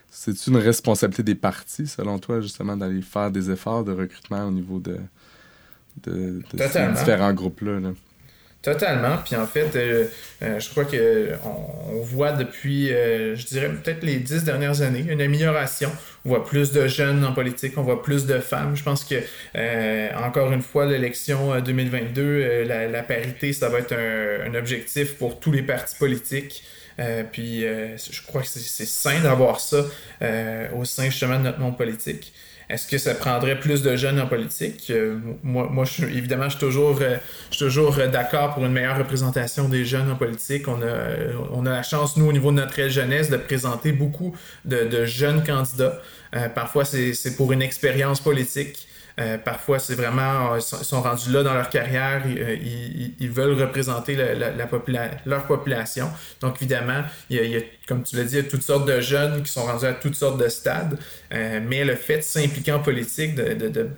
c'est 0.08 0.46
une 0.46 0.56
responsabilité 0.56 1.22
des 1.22 1.34
partis, 1.34 1.86
selon 1.86 2.18
toi, 2.18 2.40
justement, 2.40 2.76
d'aller 2.76 3.02
faire 3.02 3.30
des 3.30 3.50
efforts 3.50 3.84
de 3.84 3.92
recrutement 3.92 4.46
au 4.46 4.50
niveau 4.50 4.78
de, 4.78 4.98
de, 6.04 6.42
ces 6.54 6.88
différents 6.92 7.32
groupes-là? 7.32 7.80
Là? 7.80 7.92
Totalement. 8.62 9.16
Puis 9.24 9.36
en 9.36 9.46
fait, 9.46 9.74
euh, 9.74 10.04
euh, 10.42 10.60
je 10.60 10.68
crois 10.68 10.84
que 10.84 11.30
on, 11.46 12.02
voit 12.02 12.32
depuis, 12.32 12.92
euh, 12.92 13.34
je 13.34 13.46
dirais 13.46 13.70
peut-être 13.70 14.02
les 14.02 14.16
dix 14.16 14.44
dernières 14.44 14.82
années, 14.82 15.02
une 15.08 15.22
amélioration. 15.22 15.90
On 16.26 16.28
voit 16.28 16.44
plus 16.44 16.70
de 16.70 16.86
jeunes 16.86 17.24
en 17.24 17.32
politique, 17.32 17.78
on 17.78 17.82
voit 17.82 18.02
plus 18.02 18.26
de 18.26 18.38
femmes. 18.38 18.76
Je 18.76 18.82
pense 18.82 19.04
que, 19.04 19.14
encore 20.14 20.52
une 20.52 20.60
fois, 20.60 20.84
l'élection 20.84 21.58
2022, 21.58 22.64
la, 22.64 23.02
parité, 23.02 23.54
ça 23.54 23.70
va 23.70 23.78
être 23.78 23.94
un, 23.94 24.54
objectif 24.54 25.16
pour 25.16 25.40
tous 25.40 25.52
les 25.52 25.62
partis 25.62 25.96
politiques. 25.96 26.62
puis 27.32 27.62
je 27.62 28.26
crois 28.26 28.42
que 28.42 28.48
c'est 28.48 28.84
sain 28.84 29.20
d'avoir 29.20 29.60
ça 29.60 29.86
au 30.76 30.84
sein 30.84 31.04
justement 31.06 31.38
de 31.38 31.44
notre 31.44 31.60
monde 31.60 31.78
politique. 31.78 32.34
Est-ce 32.70 32.86
que 32.86 32.98
ça 32.98 33.16
prendrait 33.16 33.58
plus 33.58 33.82
de 33.82 33.96
jeunes 33.96 34.20
en 34.20 34.28
politique? 34.28 34.90
Euh, 34.90 35.18
moi, 35.42 35.68
moi 35.70 35.84
je, 35.84 36.04
évidemment, 36.04 36.44
je 36.44 36.50
suis 36.50 36.60
toujours, 36.60 37.00
euh, 37.02 37.16
euh, 37.60 38.08
d'accord 38.08 38.54
pour 38.54 38.64
une 38.64 38.70
meilleure 38.70 38.96
représentation 38.96 39.68
des 39.68 39.84
jeunes 39.84 40.08
en 40.08 40.14
politique. 40.14 40.68
On 40.68 40.80
a, 40.80 41.48
on 41.52 41.66
a 41.66 41.70
la 41.70 41.82
chance, 41.82 42.16
nous, 42.16 42.26
au 42.26 42.32
niveau 42.32 42.52
de 42.52 42.56
notre 42.56 42.88
jeunesse, 42.88 43.28
de 43.28 43.38
présenter 43.38 43.90
beaucoup 43.90 44.36
de, 44.64 45.04
jeunes 45.04 45.42
candidats. 45.42 46.00
parfois, 46.54 46.84
c'est 46.84 47.36
pour 47.36 47.52
une 47.52 47.62
expérience 47.62 48.20
politique. 48.20 48.86
Euh, 49.20 49.36
parfois, 49.38 49.78
c'est 49.78 49.94
vraiment, 49.94 50.56
ils 50.56 50.62
sont 50.62 51.02
rendus 51.02 51.30
là 51.30 51.42
dans 51.42 51.52
leur 51.52 51.68
carrière, 51.68 52.22
ils, 52.26 53.14
euh, 53.20 53.30
veulent 53.30 53.60
représenter 53.60 54.16
la, 54.16 54.50
leur 55.26 55.44
population. 55.44 56.10
Donc, 56.40 56.56
évidemment, 56.56 57.02
il 57.28 57.44
y, 57.44 57.56
a, 57.56 57.60
comme 57.86 58.02
tu 58.02 58.16
l'as 58.16 58.24
dit, 58.24 58.36
il 58.36 58.44
y 58.44 58.46
a 58.46 58.48
toutes 58.48 58.62
sortes 58.62 58.86
de 58.88 59.00
jeunes 59.00 59.42
qui 59.42 59.52
sont 59.52 59.64
rendus 59.64 59.84
à 59.84 59.92
toutes 59.92 60.14
sortes 60.14 60.40
de 60.40 60.48
stades, 60.48 60.98
euh, 61.34 61.60
mais 61.62 61.84
le 61.84 61.96
fait 61.96 62.18
de 62.18 62.22
s'impliquer 62.22 62.72
en 62.72 62.80
politique, 62.80 63.34
de 63.34 63.90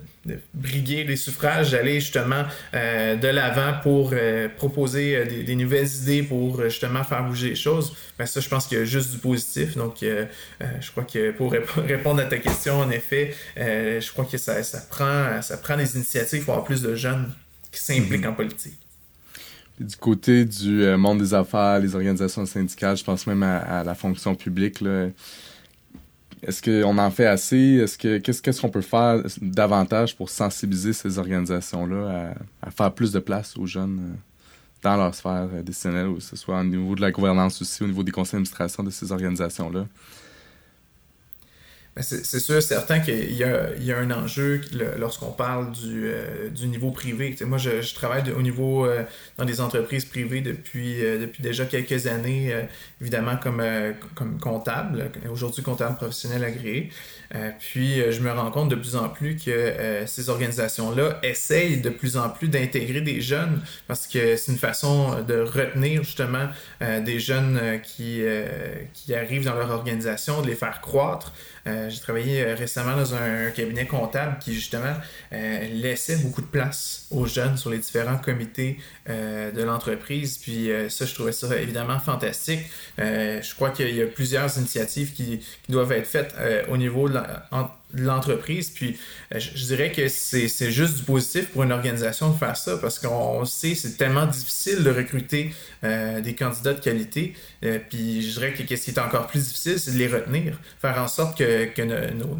briguer 0.53 1.03
les 1.03 1.15
suffrages, 1.15 1.71
d'aller 1.71 1.99
justement 1.99 2.43
euh, 2.73 3.15
de 3.15 3.27
l'avant 3.27 3.73
pour 3.81 4.11
euh, 4.13 4.47
proposer 4.47 5.15
euh, 5.15 5.25
des, 5.25 5.55
nouvelles 5.55 5.87
idées 6.01 6.23
pour 6.23 6.61
justement 6.63 7.03
faire 7.03 7.23
bouger 7.25 7.49
les 7.49 7.55
choses. 7.55 7.95
Mais 8.17 8.25
ça, 8.25 8.39
je 8.39 8.47
pense 8.47 8.67
qu'il 8.67 8.77
y 8.77 8.81
a 8.81 8.85
juste 8.85 9.11
du 9.11 9.17
positif. 9.17 9.75
Donc, 9.75 9.97
je 10.01 10.91
crois 10.91 11.03
que 11.03 11.31
pour 11.31 11.51
répondre 11.77 12.21
à 12.21 12.25
ta 12.25 12.37
question, 12.37 12.79
en 12.79 12.89
effet, 12.91 13.35
je 13.57 14.11
crois 14.11 14.25
que 14.25 14.37
ça, 14.37 14.63
ça, 14.63 14.81
prend, 14.89 15.41
ça 15.41 15.57
prend 15.57 15.77
des 15.77 15.95
initiatives 15.95 16.43
pour 16.43 16.53
avoir 16.53 16.65
plus 16.65 16.81
de 16.81 16.95
jeunes 16.95 17.31
qui 17.71 17.79
s'impliquent 17.79 18.21
mhm. 18.23 18.31
en 18.31 18.33
politique. 18.33 18.77
du 19.79 19.95
côté 19.97 20.45
du 20.45 20.85
monde 20.97 21.19
des 21.19 21.33
affaires, 21.33 21.79
les 21.79 21.95
organisations 21.95 22.45
syndicales, 22.45 22.97
je 22.97 23.03
pense 23.03 23.27
même 23.27 23.43
à, 23.43 23.83
la 23.83 23.95
fonction 23.95 24.35
publique, 24.35 24.79
là, 24.81 25.07
est-ce 26.47 26.61
qu'on 26.61 26.97
en 26.97 27.11
fait 27.11 27.25
assez? 27.25 27.79
Est-ce 27.83 27.97
que 27.97 28.17
qu'est-ce 28.17 28.61
qu'on 28.61 28.69
peut 28.69 28.81
faire 28.81 29.23
davantage 29.41 30.15
pour 30.15 30.29
sensibiliser 30.29 30.93
ces 30.93 31.17
organisations-là 31.17 32.33
à, 32.61 32.71
faire 32.71 32.93
plus 32.93 33.11
de 33.11 33.19
place 33.19 33.57
aux 33.57 33.65
jeunes 33.65 33.99
euh, 33.99 34.15
dans 34.81 34.97
leur 34.97 35.15
sphère 35.15 35.47
euh, 35.53 35.63
décisionnelle, 35.63 36.13
que 36.15 36.19
ce 36.19 36.35
soit 36.35 36.59
au 36.59 36.63
niveau 36.63 36.95
de 36.95 37.01
la 37.01 37.11
gouvernance 37.11 37.61
aussi, 37.61 37.83
au 37.83 37.87
niveau 37.87 38.03
des 38.03 38.11
conseils 38.11 38.33
d'administration 38.33 38.83
de 38.83 38.89
ces 38.89 39.11
organisations-là? 39.11 39.85
C'est 42.01 42.39
sûr, 42.39 42.59
certain 42.63 43.01
qu'il 43.01 43.35
y, 43.35 43.43
a, 43.43 43.97
un 43.99 44.09
enjeu 44.09 44.61
lorsqu'on 44.97 45.31
parle 45.31 45.71
du, 45.71 46.07
euh, 46.07 46.49
niveau 46.63 46.89
privé. 46.89 47.35
moi, 47.45 47.59
je, 47.59 47.93
travaille 47.93 48.31
au 48.31 48.41
niveau 48.41 48.87
euh, 48.87 49.03
dans 49.37 49.45
des 49.45 49.61
entreprises 49.61 50.05
privées 50.05 50.41
depuis, 50.41 51.05
euh, 51.05 51.19
depuis 51.19 51.43
déjà 51.43 51.65
quelques 51.65 52.07
années, 52.07 52.51
évidemment 52.99 53.37
comme, 53.37 53.61
comme 54.15 54.39
comptable, 54.39 55.11
aujourd'hui 55.31 55.61
comptable 55.61 55.95
professionnel 55.95 56.43
agréé. 56.43 56.89
puis, 57.59 58.01
je 58.11 58.19
me 58.21 58.31
rends 58.31 58.49
compte 58.49 58.69
de 58.69 58.75
plus 58.75 58.95
en 58.95 59.09
plus 59.09 59.35
que 59.35 60.03
ces 60.07 60.29
organisations-là 60.29 61.19
essayent 61.21 61.79
de 61.79 61.91
plus 61.91 62.17
en 62.17 62.29
plus 62.29 62.47
d'intégrer 62.47 63.01
des 63.01 63.21
jeunes 63.21 63.61
parce 63.87 64.07
que 64.07 64.35
c'est 64.35 64.51
une 64.51 64.57
façon 64.57 65.21
de 65.21 65.35
retenir 65.41 66.03
justement 66.03 66.47
des 66.81 67.19
jeunes 67.19 67.79
qui, 67.83 68.23
qui 68.93 69.13
arrivent 69.13 69.45
dans 69.45 69.55
leur 69.55 69.69
organisation, 69.69 70.41
de 70.41 70.47
les 70.47 70.55
faire 70.55 70.81
croître. 70.81 71.33
Euh, 71.65 71.89
j'ai 71.89 71.99
travaillé 71.99 72.43
euh, 72.43 72.55
récemment 72.55 72.95
dans 72.95 73.15
un, 73.15 73.49
cabinet 73.51 73.85
comptable 73.85 74.37
qui 74.39 74.53
justement 74.53 74.95
euh, 75.31 75.67
laissait 75.69 76.17
beaucoup 76.17 76.41
de 76.41 76.47
place 76.47 77.07
aux 77.09 77.25
jeunes 77.25 77.55
sur 77.57 77.69
les 77.69 77.77
différents 77.77 78.17
comités 78.17 78.79
de 79.07 79.63
l'entreprise. 79.63 80.37
Puis 80.37 80.69
ça, 80.89 81.05
je 81.05 81.13
trouvais 81.13 81.31
ça 81.31 81.55
évidemment 81.57 81.99
fantastique. 81.99 82.61
je 82.97 83.55
crois 83.55 83.69
qu'il 83.69 83.95
y 83.95 84.01
a 84.01 84.07
plusieurs 84.07 84.57
initiatives 84.57 85.13
qui, 85.13 85.45
doivent 85.69 85.91
être 85.91 86.07
faites 86.07 86.33
au 86.69 86.77
niveau 86.77 87.09
de 87.09 87.15
la, 87.15 87.47
l'entreprise. 87.93 88.69
Puis 88.69 88.97
euh, 89.33 89.39
je, 89.39 89.65
dirais 89.65 89.91
que 89.91 90.07
c'est 90.07 90.71
juste 90.71 90.97
du 90.97 91.03
positif 91.03 91.49
pour 91.49 91.63
une 91.63 91.71
organisation 91.71 92.29
de 92.29 92.37
faire 92.37 92.57
ça 92.57 92.77
parce 92.77 92.99
qu'on 92.99 93.45
sait 93.45 93.75
c'est 93.75 93.97
tellement 93.97 94.25
difficile 94.25 94.83
de 94.83 94.89
recruter 94.89 95.53
euh, 95.83 96.21
des 96.21 96.35
candidats 96.35 96.73
de 96.73 96.79
qualité. 96.79 97.33
Euh, 97.63 97.79
puis 97.89 98.21
je 98.21 98.33
dirais 98.33 98.53
que 98.53 98.75
ce 98.75 98.81
qui 98.81 98.91
est 98.91 98.99
encore 98.99 99.27
plus 99.27 99.47
difficile, 99.47 99.79
c'est 99.79 99.93
de 99.93 99.97
les 99.97 100.07
retenir. 100.07 100.59
Faire 100.81 100.97
en 100.97 101.07
sorte 101.07 101.37
que, 101.37 101.83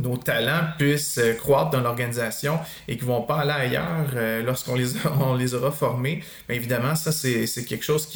nos, 0.01 0.17
talents 0.17 0.67
puissent 0.77 1.19
croître 1.39 1.71
dans 1.71 1.81
l'organisation 1.81 2.59
et 2.87 2.97
qu'ils 2.97 3.07
ne 3.07 3.13
vont 3.13 3.21
pas 3.21 3.41
aller 3.41 3.75
ailleurs 3.75 4.43
lorsqu'on 4.45 4.75
les, 4.75 4.87
les 5.37 5.53
aura 5.53 5.71
formés. 5.71 6.23
Mais 6.47 6.55
évidemment, 6.55 6.95
ça, 6.95 7.11
c'est 7.11 7.65
quelque 7.65 7.83
chose 7.83 8.07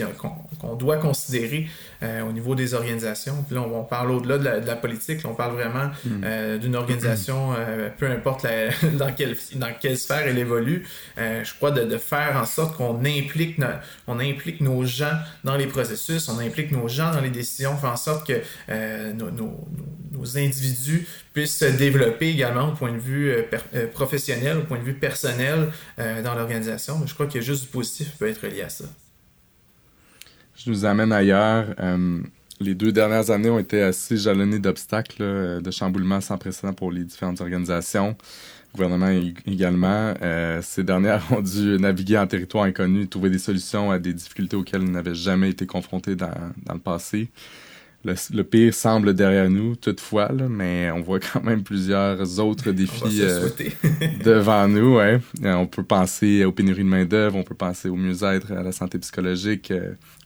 qu'on 0.60 0.76
doit 0.76 0.98
considérer 0.98 1.68
au 2.02 2.32
niveau 2.32 2.56
des 2.56 2.74
organisations. 2.74 3.44
Puis 3.44 3.56
là, 3.56 3.62
on, 3.62 3.84
parle 3.84 4.12
au-delà 4.12 4.38
de, 4.38 4.68
la 4.68 4.76
politique, 4.76 5.22
on 5.26 5.34
parle 5.34 5.54
vraiment 5.54 5.90
hmm. 6.06 6.58
d'une 6.60 6.76
organisation 6.76 7.54
euh, 7.58 7.90
peu 7.98 8.10
importe 8.10 8.46
dans, 8.98 9.12
quelle, 9.14 9.36
dans 9.56 9.74
quelle 9.80 9.98
sphère 9.98 10.28
elle 10.28 10.38
évolue, 10.38 10.86
euh, 11.18 11.44
je 11.44 11.54
crois 11.54 11.72
de, 11.72 11.98
faire 11.98 12.38
en 12.38 12.46
sorte 12.46 12.78
qu'on 12.78 13.04
implique, 13.06 13.60
on 14.08 14.20
implique 14.20 14.62
nos 14.62 14.86
gens 14.86 15.14
dans 15.44 15.56
les 15.56 15.68
processus, 15.68 16.30
on 16.30 16.40
implique 16.40 16.72
nos 16.72 16.88
gens 16.88 17.12
dans 17.12 17.22
les 17.22 17.30
décisions, 17.30 17.76
faire 17.78 17.92
en 17.92 17.98
sorte 17.98 18.28
que 18.28 18.42
euh, 18.70 19.14
nos, 19.14 19.68
individus 20.36 21.08
puissent 21.34 21.58
se 21.58 21.66
développer 21.66 22.30
également 22.30 22.70
au 22.70 22.72
point 22.74 22.92
de 22.92 22.98
vue 22.98 23.32
professionnel, 23.94 24.58
au 24.58 24.64
point 24.64 24.80
de 24.80 24.84
vue 24.84 24.96
personnel 24.96 25.70
dans 25.98 26.34
l'organisation. 26.34 27.02
Je 27.06 27.14
crois 27.14 27.28
que 27.28 27.40
juste 27.40 27.62
du 27.64 27.68
positif 27.70 28.18
peut 28.18 28.28
être 28.28 28.46
lié 28.48 28.64
à 28.64 28.70
ça. 28.70 28.86
Je 30.58 30.70
nous 30.70 30.86
amène 30.86 31.12
ailleurs 31.12 31.68
les 32.60 32.76
deux 32.76 32.92
dernières 32.92 33.30
années 33.30 33.50
ont 33.50 33.60
été 33.60 33.82
assez 33.82 34.18
jalonnées 34.18 34.60
d'obstacles, 34.60 35.62
de 35.62 35.72
chamboulements 35.72 36.22
sans 36.22 36.38
précédent 36.38 36.74
pour 36.74 36.92
les 36.92 37.04
différentes 37.04 37.42
organisations. 37.42 38.16
Le 38.74 38.84
gouvernement 38.84 39.32
également. 39.46 40.14
Euh, 40.22 40.62
ces 40.62 40.84
dernières 40.84 41.24
ont 41.32 41.42
dû 41.42 41.78
naviguer 41.80 42.18
en 42.18 42.28
territoire 42.28 42.66
inconnu, 42.66 43.08
trouver 43.08 43.30
des 43.30 43.40
solutions 43.40 43.92
à 43.92 44.00
des 44.00 44.14
difficultés 44.14 44.56
auxquelles 44.56 44.84
ils 44.84 44.92
n'avaient 44.92 45.16
jamais 45.16 45.50
été 45.50 45.66
confrontés 45.66 46.16
dans, 46.16 46.34
dans 46.66 46.74
le 46.74 46.80
passé. 46.80 47.30
Le, 48.06 48.44
pire 48.44 48.74
semble 48.74 49.14
derrière 49.14 49.50
nous, 49.50 49.76
toutefois, 49.76 50.32
mais 50.32 50.90
on 50.92 51.02
voit 51.02 51.20
quand 51.20 51.44
même 51.44 51.64
plusieurs 51.64 52.40
autres 52.40 52.72
défis 52.72 53.22
euh, 53.22 53.50
devant 54.24 54.68
nous. 54.68 54.96
Ouais. 54.96 55.20
Euh, 55.44 55.54
on 55.56 55.66
peut 55.68 55.84
penser 55.84 56.46
aux 56.46 56.54
pénuries 56.54 56.84
de 56.84 56.90
main-d'œuvre, 56.90 57.36
on 57.36 57.44
peut 57.44 57.56
penser 57.56 57.90
au 57.90 57.96
mieux-être, 57.96 58.54
à 58.54 58.64
la 58.64 58.72
santé 58.72 58.98
psychologique, 59.00 59.74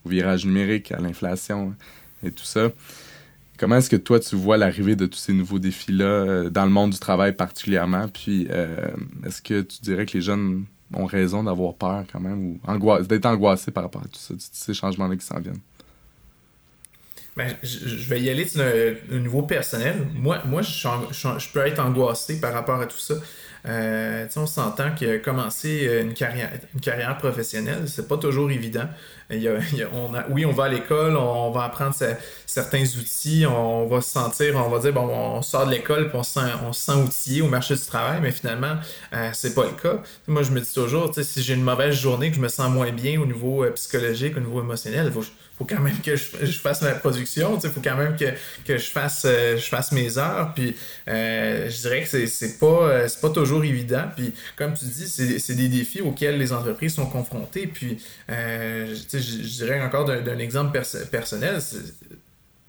au 0.06 0.10
virage 0.10 0.46
numérique, 0.46 0.92
à 0.92 1.00
l'inflation 1.00 1.76
et 2.24 2.32
tout 2.32 2.46
ça. 2.46 2.72
Comment 3.58 3.78
est-ce 3.78 3.90
que 3.92 3.96
toi, 3.96 4.20
tu 4.20 4.36
vois 4.36 4.58
l'arrivée 4.58 4.96
de 4.96 5.06
tous 5.06 5.20
ces 5.20 5.34
nouveaux 5.34 5.60
défis-là 5.60 6.06
euh, 6.06 6.50
dans 6.50 6.66
le 6.66 6.72
monde 6.72 6.92
du 6.92 7.00
travail 7.00 7.36
particulièrement? 7.36 8.08
Puis, 8.08 8.48
euh, 8.50 8.88
est-ce 9.26 9.42
que 9.42 9.62
tu 9.62 9.82
dirais 9.82 10.08
que 10.08 10.14
les 10.14 10.22
jeunes 10.22 10.66
ont 10.96 11.06
raison 11.06 11.44
d'avoir 11.44 11.76
peur 11.76 12.04
quand 12.12 12.20
même 12.20 12.58
ou 12.68 13.04
d'être 13.04 13.26
angoissés 13.28 13.72
par 13.72 13.84
rapport 13.84 14.02
à 14.02 14.08
tout 14.08 14.20
ça, 14.20 14.34
tous 14.34 14.50
ces 14.52 14.74
changements-là 14.74 15.16
qui 15.16 15.26
s'en 15.26 15.40
viennent? 15.40 15.62
Ben, 17.38 17.56
je, 17.64 18.10
vais 18.10 18.22
y 18.22 18.30
aller 18.30 18.46
au 19.12 19.20
niveau 19.20 19.44
personnel. 19.44 20.08
Moi, 20.16 20.42
moi 20.46 20.62
je, 20.64 20.72
je, 21.12 21.54
peux 21.54 21.66
être 21.66 21.80
angoissé 21.80 22.42
par 22.42 22.54
rapport 22.54 22.82
à 22.82 22.88
tout 22.88 22.98
ça. 22.98 23.14
Euh, 23.68 24.28
on 24.36 24.46
s'entend 24.46 24.96
que 24.96 25.18
commencer 25.18 26.02
une 26.02 26.14
carrière, 26.14 26.50
une 26.74 26.82
carrière 26.82 27.18
professionnelle, 27.18 27.84
c'est 27.88 28.08
pas 28.08 28.18
toujours 28.18 28.50
évident. 28.50 28.88
Il 29.34 29.50
on 29.94 30.14
a, 30.14 30.28
oui, 30.30 30.46
on 30.46 30.52
va 30.52 30.66
à 30.66 30.70
l'école, 30.70 31.16
on, 31.16 31.52
va 31.52 31.64
apprendre 31.64 31.96
certains 32.46 32.84
outils, 32.84 33.46
on 33.48 33.88
va 33.88 34.02
se 34.02 34.10
sentir, 34.10 34.56
on 34.58 34.70
va 34.70 34.80
dire, 34.80 34.94
bon, 34.94 35.08
on 35.08 35.42
sort 35.42 35.66
de 35.66 35.72
l'école 35.72 36.10
puis 36.10 36.18
on 36.18 36.24
se, 36.24 36.34
sent, 36.34 36.48
on 36.66 36.74
se 36.74 36.82
sent 36.82 36.98
outillé 36.98 37.42
au 37.42 37.48
marché 37.48 37.76
du 37.76 37.86
travail, 37.86 38.20
mais 38.22 38.32
finalement, 38.32 38.76
euh, 39.14 39.30
c'est 39.34 39.54
pas 39.54 39.64
le 39.64 39.82
cas. 39.82 40.02
Moi, 40.28 40.44
je 40.44 40.52
me 40.52 40.60
dis 40.60 40.74
toujours, 40.74 41.14
si 41.16 41.42
j'ai 41.42 41.54
une 41.54 41.64
mauvaise 41.64 41.96
journée, 41.96 42.30
que 42.30 42.36
je 42.36 42.42
me 42.42 42.50
sens 42.50 42.70
moins 42.70 42.92
bien 42.92 43.22
au 43.22 43.26
niveau 43.26 43.64
euh, 43.64 43.72
psychologique, 43.72 44.36
au 44.36 44.42
niveau 44.42 44.62
émotionnel, 44.62 45.06
il 45.08 45.12
faut, 45.12 45.24
quand 45.66 45.80
même 45.80 46.00
que 46.04 46.16
je, 46.16 46.60
fasse 46.60 46.82
ma 46.82 46.92
production, 46.92 47.60
il 47.64 47.70
faut 47.70 47.82
quand 47.84 47.96
même 47.96 48.16
que, 48.18 48.78
je, 48.78 48.84
fasse, 48.84 49.24
euh, 49.26 49.58
je 49.58 49.66
fasse 49.66 49.92
mes 49.92 50.18
heures. 50.18 50.54
Puis 50.56 50.76
euh, 51.08 51.70
je 51.70 51.82
dirais 51.82 52.04
que 52.04 52.26
c'est 52.26 52.60
pas, 52.60 52.66
euh, 52.66 53.08
pas 53.22 53.30
toujours 53.30 53.51
évident. 53.64 54.06
Puis 54.16 54.34
comme 54.56 54.74
tu 54.74 54.86
dis, 54.86 55.08
c'est 55.08 55.56
des 55.56 55.70
défis 55.70 56.02
auxquels 56.02 56.38
les 56.38 56.54
entreprises 56.54 56.96
sont 56.96 57.08
confrontées. 57.08 57.68
Puis 57.68 57.98
je, 58.30 59.58
dirais 59.58 59.82
encore 59.82 60.06
d'un 60.06 60.40
exemple 60.40 60.80
personnel, 61.12 61.60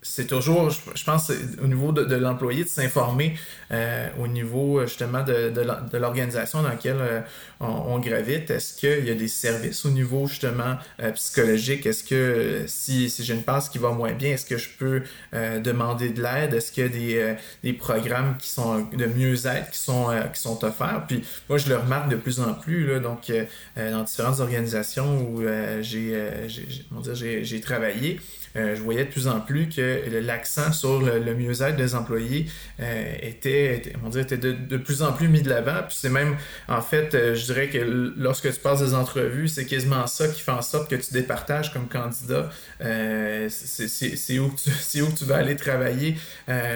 c'est 0.03 0.27
toujours, 0.27 0.69
je, 0.71 1.05
pense, 1.05 1.31
au 1.63 1.67
niveau 1.69 1.93
de, 1.93 2.17
l'employé, 2.17 2.65
de 2.65 2.69
s'informer 2.69 3.37
euh, 3.71 4.09
au 4.19 4.27
niveau 4.27 4.85
justement 4.85 5.23
de, 5.23 5.51
de 5.51 5.99
l'organisation 5.99 6.61
dans 6.61 6.69
laquelle 6.69 6.97
euh, 7.01 7.21
on, 7.61 8.01
gravite. 8.01 8.51
Est-ce 8.51 8.75
qu'il 8.75 9.07
y 9.07 9.11
a 9.11 9.15
des 9.15 9.29
services 9.29 9.85
au 9.87 9.91
niveau 9.91 10.27
justement 10.27 10.77
euh, 11.01 11.13
psychologique? 11.13 11.87
Est-ce 11.87 12.03
que 12.03 12.65
si, 12.67 13.09
si 13.11 13.25
j'ai 13.25 13.35
une 13.35 13.45
passe 13.45 13.69
qui 13.69 13.79
va 13.79 13.91
moins 13.91 14.13
bien, 14.13 14.33
est-ce 14.33 14.45
que 14.45 14.59
je 14.59 14.71
peux 14.77 15.03
demander 15.33 16.09
de 16.09 16.21
l'aide? 16.21 16.53
Est-ce 16.55 16.73
qu'il 16.73 16.83
y 16.83 16.87
a 16.87 16.89
des, 16.89 17.37
des, 17.63 17.73
programmes 17.73 18.37
qui 18.39 18.49
sont 18.49 18.81
de 18.93 19.07
mieux-être 19.07 19.71
qui 19.71 19.79
sont, 19.79 20.09
qui 20.35 20.41
sont 20.41 20.65
offerts? 20.65 21.05
Puis 21.07 21.25
moi, 21.49 21.59
je 21.59 21.69
le 21.69 21.77
remarque 21.77 22.11
de 22.11 22.17
plus 22.17 22.41
en 22.41 22.55
plus, 22.55 22.87
là, 22.87 22.99
donc 22.99 23.33
dans 23.77 24.03
différentes 24.03 24.41
organisations 24.41 25.23
où 25.23 25.43
j'ai 25.81 27.61
travaillé. 27.63 28.19
Euh, 28.55 28.77
je 28.77 28.83
voyais 28.83 29.05
de 29.05 29.11
plus 29.11 29.29
en 29.29 29.41
plus 29.41 29.69
que 29.69 29.92
l'accent 30.21 30.73
sur 30.73 31.01
le, 31.01 31.35
mieux-être 31.35 31.77
des 31.77 31.95
employés 31.95 32.47
euh, 32.81 33.15
était, 33.21 33.93
on 34.05 34.09
dirait, 34.09 34.25
était 34.25 34.37
de, 34.37 34.77
plus 34.77 35.03
en 35.03 35.13
plus 35.13 35.29
mis 35.29 35.43
de 35.43 35.49
l'avant. 35.49 35.83
Puis 35.87 35.97
c'est 36.01 36.09
même, 36.09 36.37
en 36.69 36.83
fait, 36.83 37.15
euh, 37.15 37.35
je 37.35 37.45
dirais 37.47 37.69
que 37.69 37.79
lorsque 38.17 38.53
tu 38.53 38.61
passes 38.61 38.81
des 38.81 38.95
entrevues, 38.95 39.49
c'est 39.49 39.67
quasiment 39.67 40.07
ça 40.07 40.29
qui 40.29 40.41
fait 40.41 40.53
en 40.53 40.63
sorte 40.63 40.91
que 40.91 40.97
tu 40.97 41.13
départages 41.13 41.73
comme 41.73 41.89
candidat. 41.89 42.51
c'est 42.81 44.39
où, 44.39 44.47
où, 44.47 45.13
tu 45.17 45.25
vas 45.25 45.37
aller 45.37 45.57
travailler 45.57 46.17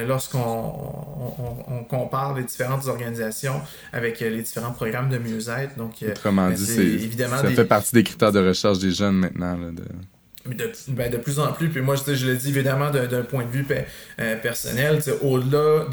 lorsqu'on 0.07 0.39
on, 1.69 1.85
compare 1.85 2.35
les 2.35 2.43
différentes 2.43 2.87
organisations 2.87 3.61
avec 3.93 4.21
les 4.21 4.43
différents 4.43 4.73
programmes 4.73 5.11
de 5.11 5.19
mieux-être. 5.19 5.77
Donc, 5.77 6.05
Autrement 6.09 6.51
dit, 6.51 6.81
évidemment 6.81 7.37
ça 7.37 7.51
fait 7.51 7.65
partie 7.65 7.95
des 7.95 8.03
critères 8.03 8.33
de 8.33 8.47
recherche 8.47 8.79
des 8.79 8.91
jeunes 8.91 9.17
maintenant. 9.17 9.57
de 9.73 9.85
de, 10.55 10.71
ben 10.89 11.11
de 11.11 11.17
plus 11.17 11.39
en 11.39 11.53
plus, 11.53 11.69
puis 11.69 11.81
moi 11.81 11.95
je, 11.97 12.27
le 12.27 12.37
dis 12.37 12.51
évidemment 12.51 12.91
d'un 12.91 13.23
point 13.23 13.45
de 13.45 13.51
vue 13.51 13.67
euh, 14.19 14.37
personnel, 14.37 15.01
au-delà 15.23 15.87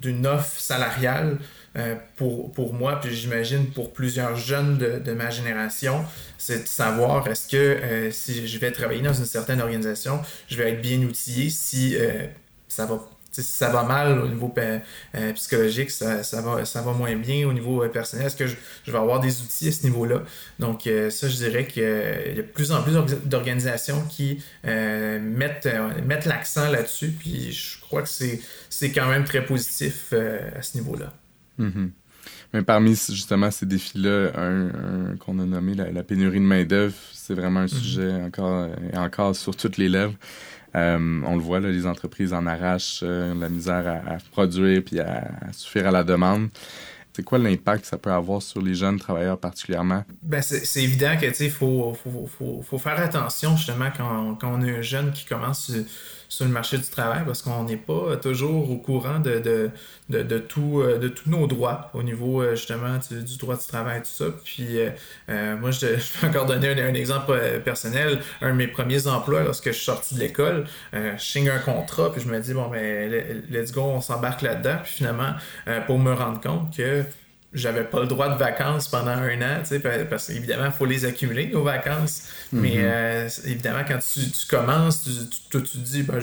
d'une 0.00 0.26
offre 0.26 0.58
salariale 0.58 1.38
euh, 1.76 1.94
pour, 2.16 2.52
pour 2.52 2.72
moi, 2.72 3.00
puis 3.00 3.14
j'imagine 3.14 3.66
pour 3.66 3.92
plusieurs 3.92 4.36
jeunes 4.36 4.78
de, 4.78 4.98
de 4.98 5.12
ma 5.12 5.30
génération, 5.30 6.04
c'est 6.38 6.62
de 6.62 6.68
savoir 6.68 7.28
est-ce 7.28 7.48
que 7.48 7.56
euh, 7.56 8.10
si 8.10 8.48
je 8.48 8.58
vais 8.58 8.70
travailler 8.70 9.02
dans 9.02 9.12
une 9.12 9.26
certaine 9.26 9.60
organisation, 9.60 10.22
je 10.48 10.56
vais 10.56 10.72
être 10.72 10.82
bien 10.82 10.98
outillé 11.02 11.50
si 11.50 11.96
ça 12.68 12.86
va 12.86 13.00
si 13.42 13.56
ça 13.56 13.70
va 13.70 13.82
mal 13.82 14.18
au 14.18 14.28
niveau 14.28 14.52
euh, 14.58 15.32
psychologique, 15.34 15.90
ça, 15.90 16.22
va, 16.40 16.64
ça 16.64 16.82
va 16.82 16.92
moins 16.92 17.16
bien 17.16 17.46
au 17.46 17.52
niveau 17.52 17.82
euh, 17.82 17.88
personnel. 17.88 18.26
Est-ce 18.26 18.36
que 18.36 18.46
je, 18.46 18.56
vais 18.90 18.98
avoir 18.98 19.20
des 19.20 19.40
outils 19.42 19.68
à 19.68 19.72
ce 19.72 19.84
niveau-là? 19.84 20.22
Donc, 20.58 20.86
euh, 20.86 21.10
ça, 21.10 21.28
je 21.28 21.36
dirais 21.36 21.66
qu'il 21.66 21.82
y 21.82 21.86
a 21.86 22.34
de 22.34 22.42
plus 22.42 22.72
en 22.72 22.82
plus 22.82 22.94
d'organisations 23.24 24.02
qui 24.08 24.42
mettent, 24.64 25.68
mettent 26.04 26.26
l'accent 26.26 26.70
là-dessus. 26.70 27.08
Puis, 27.18 27.52
je 27.52 27.80
crois 27.80 28.02
que 28.02 28.08
c'est 28.08 28.92
quand 28.92 29.08
même 29.08 29.24
très 29.24 29.44
positif 29.44 30.12
à 30.12 30.62
ce 30.62 30.78
niveau-là. 30.78 31.12
Mm-hmm. 31.60 31.90
Mais 32.52 32.62
parmi 32.62 32.90
justement 32.90 33.50
ces 33.50 33.66
défis-là, 33.66 34.30
un, 34.36 35.16
qu'on 35.18 35.38
a 35.38 35.44
nommé 35.44 35.74
la, 35.74 36.02
pénurie 36.02 36.38
de 36.38 36.44
main-d'œuvre, 36.44 36.94
c'est 37.12 37.34
vraiment 37.34 37.60
un 37.60 37.66
mm-hmm. 37.66 37.68
sujet 37.68 38.12
encore 38.12 38.68
et 38.92 38.96
encore 38.96 39.34
sur 39.34 39.56
toutes 39.56 39.76
les 39.76 39.88
lèvres. 39.88 40.14
Euh, 40.76 41.20
on 41.24 41.36
le 41.36 41.40
voit, 41.40 41.60
là, 41.60 41.70
les 41.70 41.86
entreprises 41.86 42.32
en 42.32 42.46
arrachent 42.46 43.00
euh, 43.02 43.34
la 43.34 43.48
misère 43.48 44.02
à, 44.06 44.18
produire 44.30 44.82
puis 44.84 45.00
à, 45.00 45.28
suffire 45.52 45.88
à 45.88 45.90
la 45.90 46.04
demande. 46.04 46.48
C'est 47.14 47.22
quoi 47.22 47.38
l'impact 47.38 47.82
que 47.82 47.86
ça 47.86 47.96
peut 47.96 48.12
avoir 48.12 48.42
sur 48.42 48.60
les 48.60 48.74
jeunes 48.74 48.98
travailleurs 48.98 49.38
particulièrement? 49.38 50.04
Ben 50.22 50.42
c'est 50.42 50.82
évident 50.82 51.16
que 51.18 51.32
faut, 51.48 51.94
faut, 51.94 52.26
faut, 52.26 52.62
faut, 52.62 52.78
faire 52.78 53.00
attention 53.00 53.56
justement 53.56 53.88
quand, 53.96 54.34
quand 54.34 54.52
on 54.52 54.60
a 54.60 54.66
un 54.66 54.82
jeune 54.82 55.12
qui 55.12 55.24
commence 55.24 55.72
sur 56.36 56.44
le 56.44 56.52
marché 56.52 56.76
du 56.76 56.84
travail 56.84 57.22
parce 57.24 57.40
qu'on 57.40 57.64
n'est 57.64 57.78
pas 57.78 58.16
toujours 58.20 58.70
au 58.70 58.76
courant 58.76 59.20
de, 59.20 59.70
de, 60.10 60.22
de, 60.22 60.38
tout, 60.38 60.82
euh, 60.82 60.98
de 60.98 61.08
tous 61.08 61.30
nos 61.30 61.46
droits 61.46 61.90
au 61.94 62.02
niveau 62.02 62.42
euh, 62.42 62.54
justement 62.54 62.98
du, 63.10 63.36
droit 63.38 63.56
du 63.56 63.66
travail, 63.66 64.00
tout 64.02 64.10
ça. 64.10 64.26
Puis 64.44 64.78
euh, 64.78 65.56
moi, 65.56 65.70
je, 65.70 65.86
vais 66.20 66.28
encore 66.28 66.44
donner 66.44 66.68
un, 66.68 66.94
exemple 66.94 67.32
personnel. 67.64 68.20
Un 68.42 68.50
de 68.50 68.56
mes 68.56 68.68
premiers 68.68 69.06
emplois 69.06 69.44
lorsque 69.44 69.68
je 69.68 69.72
suis 69.72 69.84
sorti 69.84 70.14
de 70.14 70.20
l'école, 70.20 70.66
je 70.92 71.16
signe 71.18 71.48
un 71.48 71.58
contrat, 71.58 72.12
puis 72.12 72.20
je 72.20 72.28
me 72.28 72.38
dis, 72.40 72.52
bon, 72.52 72.68
ben, 72.68 73.10
let's 73.50 73.72
go, 73.72 73.82
on 73.82 74.00
s'embarque 74.00 74.42
là-dedans. 74.42 74.76
Puis 74.82 74.94
finalement, 74.94 75.32
pour 75.86 75.98
me 75.98 76.12
rendre 76.12 76.40
compte 76.40 76.76
que 76.76 77.02
j'avais 77.56 77.84
pas 77.84 78.00
le 78.00 78.06
droit 78.06 78.28
de 78.28 78.38
vacances 78.38 78.86
pendant 78.88 79.10
un 79.10 79.40
an, 79.42 79.60
tu 79.60 79.80
sais, 79.80 79.80
parce 79.80 80.26
qu'évidemment, 80.28 80.66
il 80.66 80.72
faut 80.72 80.84
les 80.84 81.04
accumuler, 81.04 81.46
nos 81.46 81.64
vacances. 81.64 82.24
Mais 82.52 82.76
mm-hmm. 82.76 82.84
euh, 82.84 83.28
évidemment, 83.46 83.84
quand 83.88 83.98
tu, 83.98 84.20
commences, 84.48 85.04
tu, 85.04 85.10
tu, 85.50 85.62
tu, 85.62 85.78
dis, 85.78 86.02
ben, 86.02 86.20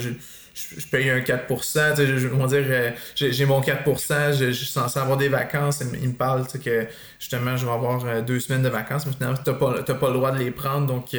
je, 0.54 0.86
paye 0.88 1.10
un 1.10 1.22
4 1.22 1.48
tu 1.48 1.56
sais, 1.64 1.96
je, 2.06 2.18
je 2.18 2.28
dire, 2.28 2.66
euh, 2.70 2.92
j'ai 3.16 3.46
mon 3.46 3.62
4% 3.62 4.34
je, 4.34 4.52
suis 4.52 4.66
censé 4.68 5.00
avoir 5.00 5.18
des 5.18 5.30
vacances. 5.30 5.84
Il, 6.02 6.10
me 6.10 6.14
parle 6.14 6.46
que 6.48 6.86
justement, 7.20 7.58
je 7.58 7.66
vais 7.66 7.72
avoir 7.72 8.06
euh, 8.06 8.22
deux 8.22 8.40
semaines 8.40 8.62
de 8.62 8.70
vacances, 8.70 9.06
mais 9.06 9.14
finalement, 9.14 9.38
tu 9.44 9.50
n'as 9.50 9.56
pas, 9.56 9.94
pas, 9.94 10.08
le 10.08 10.14
droit 10.14 10.32
de 10.32 10.40
les 10.40 10.52
prendre. 10.52 10.88
Donc, 10.88 11.16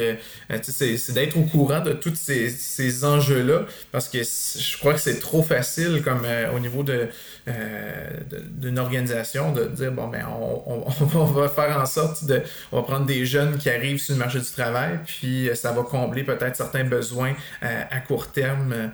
c'est 0.62 1.12
d'être 1.12 1.36
au 1.36 1.42
courant 1.42 1.80
de 1.80 1.92
tous 1.92 2.14
ces, 2.14 2.48
ces 2.48 3.04
enjeux-là, 3.04 3.62
parce 3.90 4.08
que 4.08 4.18
je 4.18 4.78
crois 4.78 4.94
que 4.94 5.00
c'est 5.00 5.18
trop 5.18 5.42
facile 5.42 6.02
comme 6.02 6.26
au 6.54 6.60
niveau 6.60 6.82
de 6.82 7.08
euh, 7.46 8.10
d'une 8.52 8.78
organisation 8.78 9.52
de 9.52 9.66
dire 9.66 9.92
bon 9.92 10.08
ben 10.08 10.24
on, 10.30 10.86
on, 11.14 11.24
va 11.24 11.46
faire 11.50 11.78
en 11.78 11.84
sorte 11.84 12.24
de 12.24 12.40
on 12.72 12.78
va 12.78 12.82
prendre 12.84 13.04
des 13.04 13.26
jeunes 13.26 13.58
qui 13.58 13.68
arrivent 13.68 14.00
sur 14.00 14.14
le 14.14 14.18
marché 14.18 14.38
du 14.38 14.50
travail 14.50 14.98
puis 15.04 15.50
euh, 15.50 15.54
ça 15.54 15.72
va 15.72 15.82
combler 15.82 16.24
peut-être 16.24 16.56
certains 16.56 16.84
besoins 16.84 17.34
euh, 17.62 17.82
à 17.90 18.00
court 18.00 18.32
terme 18.32 18.92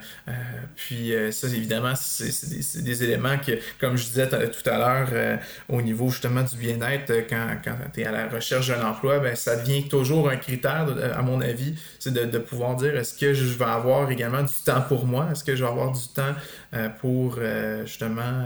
puis 0.75 1.13
ça 1.31 1.47
évidemment 1.47 1.93
c'est 1.95 2.83
des, 2.83 3.03
éléments 3.03 3.37
que 3.37 3.53
comme 3.79 3.97
je 3.97 4.05
disais 4.05 4.27
tout 4.27 4.69
à 4.69 4.77
l'heure 4.77 5.39
au 5.69 5.81
niveau 5.81 6.09
justement 6.09 6.43
du 6.43 6.55
bien-être 6.55 7.11
quand, 7.29 7.47
quand 7.63 7.75
tu 7.93 8.01
es 8.01 8.05
à 8.05 8.11
la 8.11 8.27
recherche 8.27 8.67
d'un 8.67 8.85
emploi 8.85 9.19
ben 9.19 9.35
ça 9.35 9.55
devient 9.55 9.87
toujours 9.87 10.29
un 10.29 10.37
critère 10.37 10.87
à 11.15 11.21
mon 11.21 11.41
avis 11.41 11.75
c'est 11.99 12.13
de 12.13 12.37
pouvoir 12.37 12.75
dire 12.75 12.95
est-ce 12.95 13.13
que 13.13 13.33
je 13.33 13.57
vais 13.57 13.65
avoir 13.65 14.11
également 14.11 14.43
du 14.43 14.53
temps 14.65 14.81
pour 14.81 15.05
moi? 15.05 15.29
Est-ce 15.31 15.43
que 15.43 15.55
je 15.55 15.63
vais 15.63 15.69
avoir 15.69 15.91
du 15.91 16.07
temps 16.07 16.33
pour 16.99 17.39
justement 17.85 18.45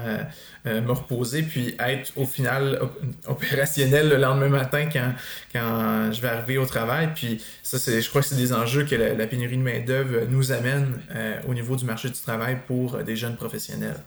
euh, 0.65 0.75
euh, 0.75 0.81
me 0.81 0.91
reposer 0.91 1.43
puis 1.43 1.75
être 1.79 2.11
au 2.15 2.25
final 2.25 2.79
opérationnel 3.27 4.09
le 4.09 4.17
lendemain 4.17 4.49
matin 4.49 4.87
quand, 4.91 5.13
quand 5.53 6.11
je 6.11 6.21
vais 6.21 6.27
arriver 6.27 6.57
au 6.57 6.65
travail. 6.65 7.09
Puis 7.13 7.41
ça, 7.63 7.77
c'est, 7.77 8.01
je 8.01 8.09
crois 8.09 8.21
que 8.21 8.27
c'est 8.27 8.35
des 8.35 8.53
enjeux 8.53 8.83
que 8.83 8.95
la, 8.95 9.27
pénurie 9.27 9.57
de 9.57 9.63
main-d'œuvre 9.63 10.25
nous 10.29 10.51
amène 10.51 10.99
euh, 11.15 11.39
au 11.47 11.53
niveau 11.53 11.75
du 11.75 11.85
marché 11.85 12.09
du 12.09 12.19
travail 12.19 12.57
pour 12.67 12.97
des 13.03 13.15
jeunes 13.15 13.35
professionnels. 13.35 13.99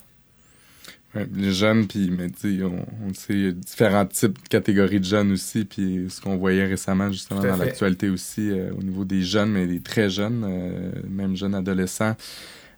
les 1.35 1.53
jeunes, 1.53 1.87
puis 1.87 2.11
mais 2.11 2.29
on, 2.63 2.85
on 3.09 3.15
sait, 3.15 3.33
il 3.33 3.45
y 3.45 3.49
a 3.49 3.53
différents 3.53 4.07
types 4.07 4.43
de 4.43 4.49
catégories 4.49 5.01
de 5.01 5.05
jeunes 5.05 5.33
aussi, 5.33 5.65
puis 5.65 6.07
ce 6.09 6.21
qu'on 6.21 6.37
voyait 6.37 6.67
récemment 6.67 7.11
justement 7.11 7.43
dans 7.43 7.57
l'actualité 7.57 8.09
aussi 8.11 8.51
au 8.77 8.83
niveau 8.83 9.05
des 9.05 9.23
jeunes, 9.23 9.51
mais 9.51 9.67
des 9.67 9.81
très 9.81 10.11
jeunes, 10.11 10.93
même 11.09 11.37
jeunes 11.37 11.55
adolescents, 11.55 12.17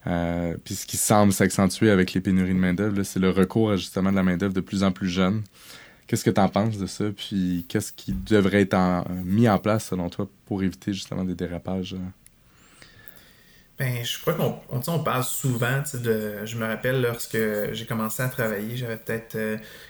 euh, 0.07 0.57
puis 0.65 0.75
ce 0.75 0.87
qui 0.87 0.97
semble 0.97 1.33
s'accentuer 1.33 1.91
avec 1.91 2.13
les 2.15 2.21
pénuries 2.21 2.55
de 2.55 2.59
main-d'œuvre, 2.59 3.03
c'est 3.03 3.21
le 3.21 3.31
recours 3.31 3.73
à 3.73 3.77
justement 3.77 4.11
de 4.11 4.17
la 4.17 4.23
main-d'œuvre 4.23 4.55
de 4.55 4.61
plus 4.61 4.83
en 4.83 4.93
plus 4.93 5.09
jeune. 5.09 5.43
Qu'est-ce 6.07 6.25
que 6.25 6.31
tu 6.31 6.41
en 6.41 6.49
penses 6.49 6.79
de 6.79 6.87
ça? 6.87 7.05
Puis 7.17 7.67
qu'est-ce 7.69 7.93
qui 7.93 8.13
devrait 8.13 8.63
être 8.63 9.05
mis 9.25 9.49
en 9.49 9.59
place 9.59 9.87
selon 9.87 10.09
toi 10.09 10.29
pour 10.47 10.63
éviter 10.63 10.93
justement 10.93 11.25
des 11.25 11.35
dérapages? 11.35 11.95
Ben, 13.81 14.05
je 14.05 14.21
crois 14.21 14.35
qu'on 14.35 14.61
on, 14.69 14.99
parle 14.99 15.25
souvent. 15.25 15.83
Je 15.95 16.57
me 16.59 16.67
rappelle 16.67 17.01
lorsque 17.01 17.39
j'ai 17.73 17.87
commencé 17.87 18.23
à 18.23 18.29
travailler, 18.29 18.77
j'avais 18.77 18.99
peut-être 18.99 19.39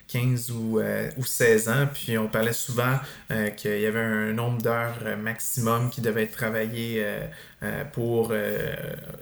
15 0.07 0.51
euh, 0.51 0.55
ou, 0.55 0.79
euh, 0.79 1.11
ou 1.17 1.25
16 1.25 1.69
ans, 1.69 1.89
puis 1.93 2.17
on 2.17 2.29
parlait 2.29 2.53
souvent 2.53 3.01
euh, 3.33 3.49
qu'il 3.51 3.81
y 3.81 3.87
avait 3.87 3.99
un 3.99 4.33
nombre 4.33 4.63
d'heures 4.63 4.95
maximum 5.21 5.91
qui 5.91 6.03
devait 6.03 6.23
être 6.23 6.37
travaillé 6.37 7.05
pour 7.93 8.33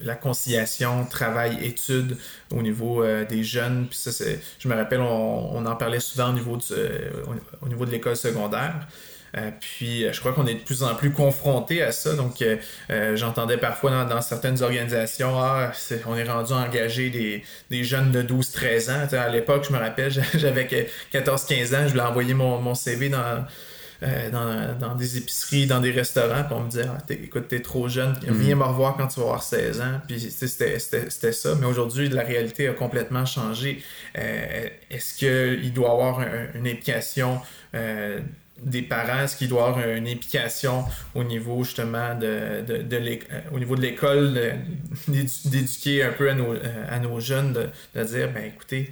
la 0.02 0.14
conciliation 0.16 1.07
travail-études 1.07 2.18
au 2.50 2.61
niveau 2.61 3.02
des 3.24 3.44
jeunes. 3.44 3.87
Puis 3.88 3.98
ça, 3.98 4.11
je 4.59 4.68
me 4.68 4.74
rappelle, 4.74 5.00
on, 5.00 5.57
on, 5.57 5.64
en 5.64 5.76
parlait 5.76 5.98
souvent 5.98 6.28
au 6.28 6.35
niveau, 6.35 6.59
du, 6.59 6.74
au 7.62 7.68
niveau 7.68 7.87
de 7.87 7.90
l'école 7.90 8.16
secondaire. 8.16 8.87
Euh, 9.36 9.50
puis 9.60 10.04
euh, 10.04 10.12
je 10.12 10.20
crois 10.20 10.32
qu'on 10.32 10.46
est 10.46 10.54
de 10.54 10.60
plus 10.60 10.82
en 10.82 10.94
plus 10.94 11.12
confronté 11.12 11.82
à 11.82 11.92
ça. 11.92 12.14
Donc 12.14 12.42
euh, 12.42 13.16
j'entendais 13.16 13.58
parfois 13.58 14.04
dans, 14.04 14.20
certaines 14.20 14.62
organisations, 14.62 15.38
ah, 15.38 15.72
on 16.06 16.16
est 16.16 16.24
rendu 16.24 16.52
à 16.52 16.56
engager 16.56 17.10
des, 17.10 17.44
des 17.70 17.84
jeunes 17.84 18.10
de 18.10 18.22
12-13 18.22 18.90
ans. 18.90 19.16
à 19.16 19.28
l'époque, 19.28 19.66
je 19.68 19.72
me 19.72 19.78
rappelle, 19.78 20.10
j'avais 20.34 20.66
14-15 21.12 21.76
ans, 21.76 21.84
je 21.84 21.90
voulais 21.90 22.02
envoyer 22.02 22.34
mon, 22.34 22.60
mon 22.60 22.74
CV 22.74 23.08
dans, 23.08 23.44
dans, 24.32 24.78
dans, 24.78 24.94
des 24.94 25.18
épiceries, 25.18 25.66
dans 25.66 25.80
des 25.80 25.90
restaurants, 25.90 26.44
puis 26.44 26.54
on 26.54 26.60
me 26.60 26.70
disait 26.70 26.86
ah, 26.88 26.98
écoute, 27.10 27.48
t'es 27.48 27.60
trop 27.60 27.88
jeune, 27.88 28.14
viens 28.22 28.54
mm. 28.54 28.58
me 28.58 28.64
revoir 28.64 28.96
quand 28.96 29.08
tu 29.08 29.20
vas 29.20 29.26
avoir 29.26 29.42
16 29.42 29.80
ans. 29.80 30.00
Puis 30.06 30.20
c'était 30.30 30.78
ça. 31.32 31.54
Mais 31.60 31.66
aujourd'hui, 31.66 32.08
la 32.08 32.22
réalité 32.22 32.68
a 32.68 32.72
complètement 32.72 33.26
changé. 33.26 33.82
Est-ce 34.14 35.14
qu'il 35.14 35.72
doit 35.72 35.88
y 35.88 35.92
avoir 35.92 36.20
une 36.54 36.66
implication 36.66 37.40
des 38.62 38.82
parents, 38.82 39.20
est-ce 39.24 39.36
qu'il 39.36 39.48
doit 39.48 39.68
avoir 39.68 39.88
une 39.88 40.08
implication 40.08 40.84
au 41.14 41.24
niveau 41.24 41.62
justement 41.64 42.14
de, 42.14 42.62
de, 42.66 42.82
de 42.82 42.96
euh, 42.96 43.40
au 43.52 43.58
niveau 43.58 43.76
de 43.76 43.82
l'école, 43.82 44.54
d'éduquer 45.08 46.02
un 46.02 46.12
peu 46.12 46.30
à 46.30 46.34
nos, 46.34 46.52
euh, 46.52 46.84
à 46.88 46.98
nos 46.98 47.20
jeunes, 47.20 47.52
de, 47.52 47.68
de 47.94 48.04
dire, 48.04 48.30
ben 48.32 48.44
écoutez, 48.44 48.90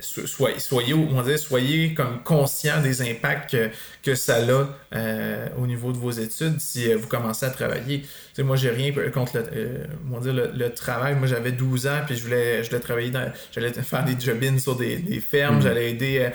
soyez, 0.00 0.58
soyez, 0.58 0.94
on 0.94 1.36
soyez 1.36 1.94
comme 1.94 2.22
conscient 2.22 2.80
des 2.82 3.02
impacts 3.02 3.50
que, 3.50 3.70
que 4.02 4.14
ça 4.14 4.36
a 4.36 4.68
euh, 4.94 5.48
au 5.58 5.66
niveau 5.66 5.92
de 5.92 5.98
vos 5.98 6.10
études 6.10 6.60
si 6.60 6.90
euh, 6.90 6.96
vous 6.96 7.08
commencez 7.08 7.46
à 7.46 7.50
travailler. 7.50 8.04
sais 8.34 8.42
moi, 8.42 8.56
j'ai 8.56 8.70
rien 8.70 8.92
contre 9.12 9.38
le, 9.52 10.52
le, 10.54 10.70
travail. 10.70 11.14
Moi, 11.14 11.26
j'avais 11.26 11.52
12 11.52 11.86
ans, 11.86 12.00
puis 12.06 12.16
je 12.16 12.22
voulais, 12.24 12.62
je 12.62 12.68
voulais 12.70 12.80
travailler 12.80 13.10
dans. 13.10 13.32
J'allais 13.52 13.72
faire 13.72 14.04
des 14.04 14.18
job 14.18 14.58
sur 14.58 14.76
des, 14.76 14.96
des 14.96 15.20
fermes, 15.20 15.58
mm. 15.58 15.62
j'allais 15.62 15.90
aider 15.90 16.30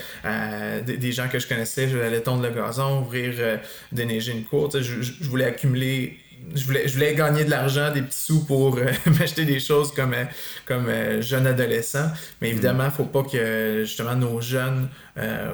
des, 0.85 1.11
gens 1.11 1.27
que 1.27 1.39
je 1.39 1.47
connaissais, 1.47 1.87
j'allais 1.87 2.21
tondre 2.21 2.43
le 2.43 2.51
gazon, 2.51 3.01
ouvrir, 3.01 3.59
déneiger 3.91 4.31
une 4.31 4.43
cour. 4.43 4.69
Je, 4.71 5.01
je 5.01 5.29
voulais 5.29 5.45
accumuler 5.45 6.17
je 6.54 6.65
voulais, 6.65 6.88
je 6.88 6.93
voulais 6.93 7.15
gagner 7.15 7.43
de 7.43 7.49
l'argent, 7.49 7.91
des 7.91 8.01
petits 8.01 8.17
sous 8.17 8.45
pour 8.45 8.77
euh, 8.77 8.91
m'acheter 9.19 9.45
des 9.45 9.60
choses 9.60 9.93
comme, 9.93 10.13
euh, 10.13 10.25
comme 10.65 10.88
euh, 10.88 11.21
jeune 11.21 11.47
adolescent. 11.47 12.08
Mais 12.41 12.49
mm. 12.49 12.51
évidemment, 12.51 12.84
il 12.84 12.88
ne 12.88 12.91
faut 12.91 13.06
pas 13.06 13.23
que 13.23 13.84
justement 13.86 14.15
nos 14.15 14.41
jeunes 14.41 14.89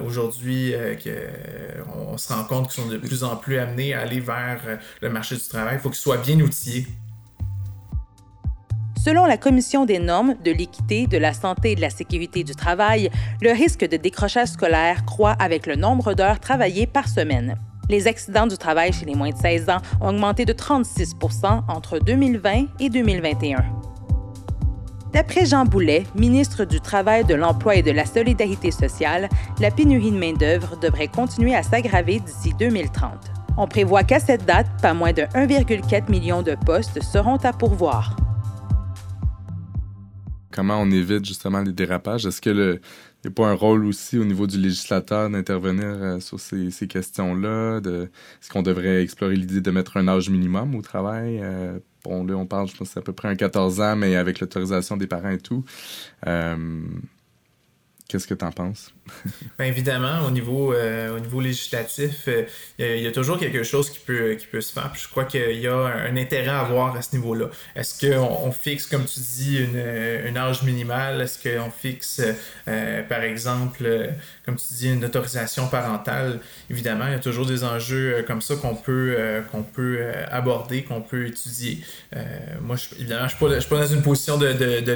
aujourd'hui, 0.05 0.73
on 1.95 2.17
se 2.17 2.31
rend 2.31 2.43
compte 2.43 2.69
qu'ils 2.69 2.83
sont 2.83 2.89
de 2.89 2.97
plus 2.97 3.23
en 3.23 3.35
plus 3.35 3.57
amenés 3.57 3.93
à 3.93 4.01
aller 4.01 4.19
vers 4.19 4.59
le 5.01 5.09
marché 5.09 5.35
du 5.35 5.41
travail. 5.41 5.75
Il 5.75 5.79
faut 5.79 5.89
qu'ils 5.89 5.97
soient 5.97 6.17
bien 6.17 6.39
outillés. 6.39 6.85
Selon 9.03 9.25
la 9.25 9.37
Commission 9.37 9.85
des 9.85 9.99
normes 9.99 10.35
de 10.43 10.51
l'équité, 10.51 11.07
de 11.07 11.17
la 11.17 11.33
santé 11.33 11.71
et 11.71 11.75
de 11.75 11.81
la 11.81 11.89
sécurité 11.89 12.43
du 12.43 12.53
travail, 12.55 13.09
le 13.41 13.51
risque 13.51 13.87
de 13.87 13.97
décrochage 13.97 14.49
scolaire 14.49 15.05
croît 15.05 15.35
avec 15.39 15.65
le 15.65 15.75
nombre 15.75 16.13
d'heures 16.13 16.39
travaillées 16.39 16.87
par 16.87 17.09
semaine 17.09 17.57
les 17.89 18.07
accidents 18.07 18.47
du 18.47 18.57
travail 18.57 18.91
chez 18.93 19.05
les 19.05 19.15
moins 19.15 19.31
de 19.31 19.37
16 19.37 19.69
ans 19.69 19.81
ont 20.01 20.09
augmenté 20.09 20.45
de 20.45 20.53
36% 20.53 21.63
entre 21.67 21.99
2020 21.99 22.65
et 22.79 22.89
2021. 22.89 23.63
D'après 25.13 25.45
Jean 25.45 25.65
Boulet, 25.65 26.05
ministre 26.15 26.65
du 26.65 26.79
Travail, 26.81 27.23
de 27.23 27.33
l'Emploi 27.33 27.77
et 27.77 27.81
de 27.81 27.91
la 27.91 28.05
Solidarité 28.05 28.71
sociale, 28.71 29.29
la 29.59 29.71
pénurie 29.71 30.11
de 30.11 30.17
main-d'œuvre 30.17 30.77
devrait 30.79 31.07
continuer 31.07 31.55
à 31.55 31.63
s'aggraver 31.63 32.19
d'ici 32.19 32.53
2030. 32.59 33.13
On 33.57 33.67
prévoit 33.67 34.03
qu'à 34.03 34.19
cette 34.19 34.45
date, 34.45 34.67
pas 34.81 34.93
moins 34.93 35.13
de 35.13 35.23
1,4 35.23 36.11
million 36.11 36.43
de 36.43 36.55
postes 36.65 37.01
seront 37.01 37.37
à 37.37 37.53
pourvoir. 37.53 38.15
Comment 40.51 40.79
on 40.81 40.91
évite 40.91 41.25
justement 41.25 41.61
les 41.61 41.71
dérapages? 41.71 42.25
Est-ce 42.25 42.41
que 42.41 42.49
le, 42.49 42.81
n'y 43.25 43.29
a 43.29 43.31
pas 43.31 43.47
un 43.47 43.53
rôle 43.53 43.85
aussi 43.85 44.17
au 44.17 44.25
niveau 44.25 44.47
du 44.47 44.57
législateur 44.57 45.29
d'intervenir 45.29 45.85
euh, 45.85 46.19
sur 46.19 46.39
ces, 46.39 46.87
questions-là? 46.87 47.79
Est-ce 47.79 48.49
qu'on 48.49 48.61
devrait 48.61 49.01
explorer 49.01 49.35
l'idée 49.35 49.61
de 49.61 49.71
mettre 49.71 49.97
un 49.97 50.07
âge 50.07 50.29
minimum 50.29 50.75
au 50.75 50.81
travail? 50.81 51.39
Euh, 51.41 51.79
bon, 52.03 52.25
là, 52.25 52.35
on 52.35 52.45
parle, 52.45 52.67
je 52.67 52.77
pense, 52.77 52.95
à 52.95 53.01
peu 53.01 53.13
près 53.13 53.27
un 53.27 53.35
14 53.35 53.81
ans, 53.81 53.95
mais 53.95 54.15
avec 54.15 54.39
l'autorisation 54.39 54.97
des 54.97 55.07
parents 55.07 55.31
et 55.31 55.39
tout. 55.39 55.63
Qu'est-ce 58.07 58.25
que 58.25 58.33
tu 58.33 58.45
en 58.45 58.51
penses? 58.51 58.93
Bien 59.59 59.67
évidemment, 59.67 60.25
au 60.25 60.31
niveau, 60.31 60.73
euh, 60.73 61.17
au 61.17 61.19
niveau 61.19 61.41
législatif, 61.41 62.27
euh, 62.29 62.43
il 62.79 63.01
y, 63.01 63.07
a 63.07 63.11
toujours 63.11 63.37
quelque 63.37 63.63
chose 63.63 63.89
qui 63.89 63.99
peut, 63.99 64.35
qui 64.35 64.47
peut 64.47 64.61
se 64.61 64.71
faire. 64.71 64.93
je 64.95 65.07
crois 65.09 65.25
qu'il 65.25 65.59
y 65.59 65.67
a 65.67 65.75
un, 65.75 66.15
intérêt 66.15 66.47
à 66.47 66.61
avoir 66.61 66.95
à 66.95 67.01
ce 67.01 67.15
niveau-là. 67.17 67.49
Est-ce 67.75 68.07
qu'on 68.07 68.45
on 68.45 68.51
fixe, 68.51 68.85
comme 68.85 69.03
tu 69.03 69.19
dis, 69.19 69.57
une, 69.57 69.81
une 70.25 70.37
âge 70.37 70.63
minimale? 70.63 71.21
Est-ce 71.21 71.37
qu'on 71.37 71.69
fixe, 71.69 72.21
euh, 72.67 73.03
par 73.03 73.23
exemple, 73.23 73.85
comme 74.45 74.55
tu 74.55 74.73
dis, 74.73 74.89
une 74.89 75.03
autorisation 75.03 75.67
parentale? 75.67 76.39
Évidemment, 76.69 77.07
il 77.07 77.11
y 77.11 77.15
a 77.15 77.19
toujours 77.19 77.45
des 77.45 77.65
enjeux 77.65 78.23
comme 78.25 78.41
ça 78.41 78.55
qu'on 78.55 78.75
peut, 78.75 79.17
peut 79.73 79.99
aborder, 80.31 80.83
qu'on 80.83 81.01
peut 81.01 81.27
étudier. 81.27 81.83
moi, 82.61 82.77
je, 82.77 82.95
évidemment, 82.95 83.27
je 83.27 83.45
ne 83.45 83.59
suis, 83.59 83.69
pas 83.69 83.79
dans 83.79 83.87
une 83.87 84.01
position 84.01 84.37
de, 84.37 84.53
de, 84.53 84.79
de 84.79 84.91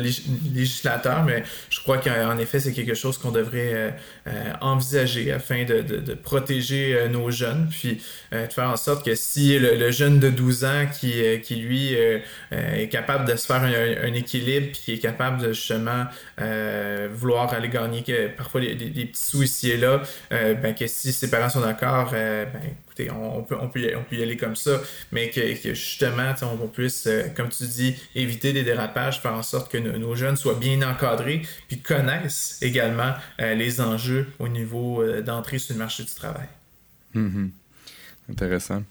législateur, 0.53 1.23
mais 1.23 1.43
je 1.69 1.81
crois 1.81 1.97
qu'en 1.97 2.37
effet, 2.37 2.59
c'est 2.59 2.71
quelque 2.73 2.93
chose 2.93 3.00
chose 3.01 3.17
qu'on 3.17 3.31
devrait 3.31 3.73
euh, 3.73 3.89
euh, 4.27 4.53
envisager 4.61 5.31
afin 5.31 5.65
de, 5.65 6.13
protéger 6.13 6.95
euh, 6.95 7.07
nos 7.07 7.31
jeunes, 7.31 7.67
puis 7.69 8.01
de 8.31 8.53
faire 8.53 8.69
en 8.69 8.77
sorte 8.77 9.03
que 9.05 9.15
si 9.15 9.57
le, 9.57 9.91
jeune 9.91 10.19
de 10.19 10.29
12 10.29 10.65
ans 10.65 10.85
qui, 10.99 11.21
qui 11.41 11.55
lui 11.55 11.93
est 11.93 12.91
capable 12.91 13.25
de 13.25 13.35
se 13.35 13.45
faire 13.45 13.63
un, 13.63 14.13
équilibre, 14.13 14.67
puis 14.71 14.81
qui 14.83 14.93
est 14.93 14.99
capable 14.99 15.41
de 15.41 15.53
justement 15.53 16.05
vouloir 17.13 17.53
aller 17.53 17.69
gagner 17.69 18.03
parfois 18.37 18.61
des, 18.61 18.75
petits 18.75 19.09
sous 19.13 19.43
ici 19.43 19.71
et 19.71 19.77
là, 19.77 20.01
ben 20.29 20.73
que 20.73 20.87
si 20.87 21.11
ses 21.11 21.29
parents 21.29 21.49
sont 21.49 21.61
d'accord, 21.61 22.11
ben 22.11 22.47
peut, 22.95 23.55
on, 23.59 23.69
peut 23.69 23.79
y, 23.79 24.21
aller 24.21 24.37
comme 24.37 24.55
ça, 24.55 24.81
mais 25.11 25.29
que, 25.29 25.73
justement, 25.73 26.33
on, 26.41 26.67
puisse, 26.67 27.07
euh, 27.07 27.23
comme 27.35 27.49
tu 27.49 27.63
dis, 27.63 27.95
éviter 28.15 28.53
des 28.53 28.63
dérapages, 28.63 29.21
faire 29.21 29.33
en 29.33 29.43
sorte 29.43 29.71
que 29.71 29.77
nos, 29.77 30.15
jeunes 30.15 30.35
soient 30.35 30.55
bien 30.55 30.81
encadrés, 30.87 31.41
puis 31.67 31.79
connaissent 31.79 32.57
également 32.61 33.13
euh, 33.39 33.55
les 33.55 33.81
enjeux 33.81 34.27
au 34.39 34.47
niveau 34.47 35.01
euh, 35.01 35.21
d'entrée 35.21 35.57
sur 35.57 35.73
le 35.73 35.79
marché 35.79 36.03
du 36.03 36.13
travail. 36.13 36.47
Mm-hmm. 37.15 37.49
Intéressant. 38.29 38.83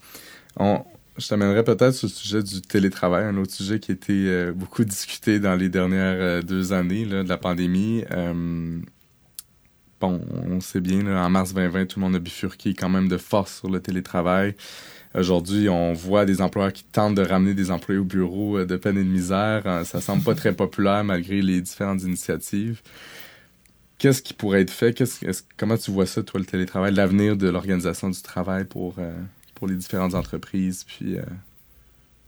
je 0.58 1.28
t'amènerai 1.28 1.64
peut-être 1.64 1.92
sur 1.92 2.08
le 2.08 2.12
sujet 2.12 2.42
du 2.42 2.60
télétravail, 2.60 3.24
un 3.24 3.36
autre 3.36 3.52
sujet 3.52 3.78
qui 3.78 3.92
a 3.92 3.94
été 3.94 4.52
beaucoup 4.52 4.84
discuté 4.84 5.38
dans 5.38 5.54
les 5.54 5.68
dernières 5.68 6.42
deux 6.42 6.72
années 6.72 7.06
de 7.06 7.26
la 7.26 7.38
pandémie 7.38 8.04
bon, 10.00 10.20
on 10.48 10.60
sait 10.60 10.80
bien, 10.80 11.06
en 11.06 11.30
mars 11.30 11.52
2020, 11.54 11.86
tout 11.86 12.00
le 12.00 12.06
monde 12.06 12.16
a 12.16 12.18
bifurqué 12.18 12.74
quand 12.74 12.88
même 12.88 13.08
de 13.08 13.18
force 13.18 13.58
sur 13.58 13.70
le 13.70 13.80
télétravail. 13.80 14.54
Aujourd'hui, 15.14 15.68
on 15.68 15.92
voit 15.92 16.24
des 16.24 16.40
employeurs 16.40 16.72
qui 16.72 16.84
tentent 16.84 17.16
de 17.16 17.22
ramener 17.22 17.54
des 17.54 17.70
employés 17.70 18.00
au 18.00 18.04
bureau 18.04 18.58
euh, 18.58 18.66
de 18.66 18.76
peine 18.76 18.96
et 18.96 19.02
de 19.02 19.08
misère. 19.08 19.62
Euh, 19.66 19.84
ça 19.84 20.00
semble 20.00 20.22
pas 20.22 20.34
très 20.34 20.52
populaire 20.52 21.02
malgré 21.02 21.42
les 21.42 21.60
différentes 21.60 22.02
initiatives. 22.02 22.80
Qu'est-ce 23.98 24.22
qui 24.22 24.32
pourrait 24.32 24.62
être 24.62 24.70
fait? 24.70 24.96
comment 25.56 25.76
tu 25.76 25.90
vois 25.90 26.06
ça, 26.06 26.22
toi, 26.22 26.40
le 26.40 26.46
télétravail, 26.46 26.94
l'avenir 26.94 27.36
de 27.36 27.48
l'organisation 27.48 28.08
du 28.08 28.22
travail 28.22 28.64
pour, 28.64 28.94
euh, 28.98 29.12
pour 29.54 29.66
les 29.66 29.74
différentes 29.74 30.14
entreprises 30.14 30.84
puis 30.84 31.16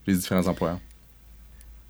les 0.07 0.15
différents 0.15 0.47
employeurs? 0.49 0.81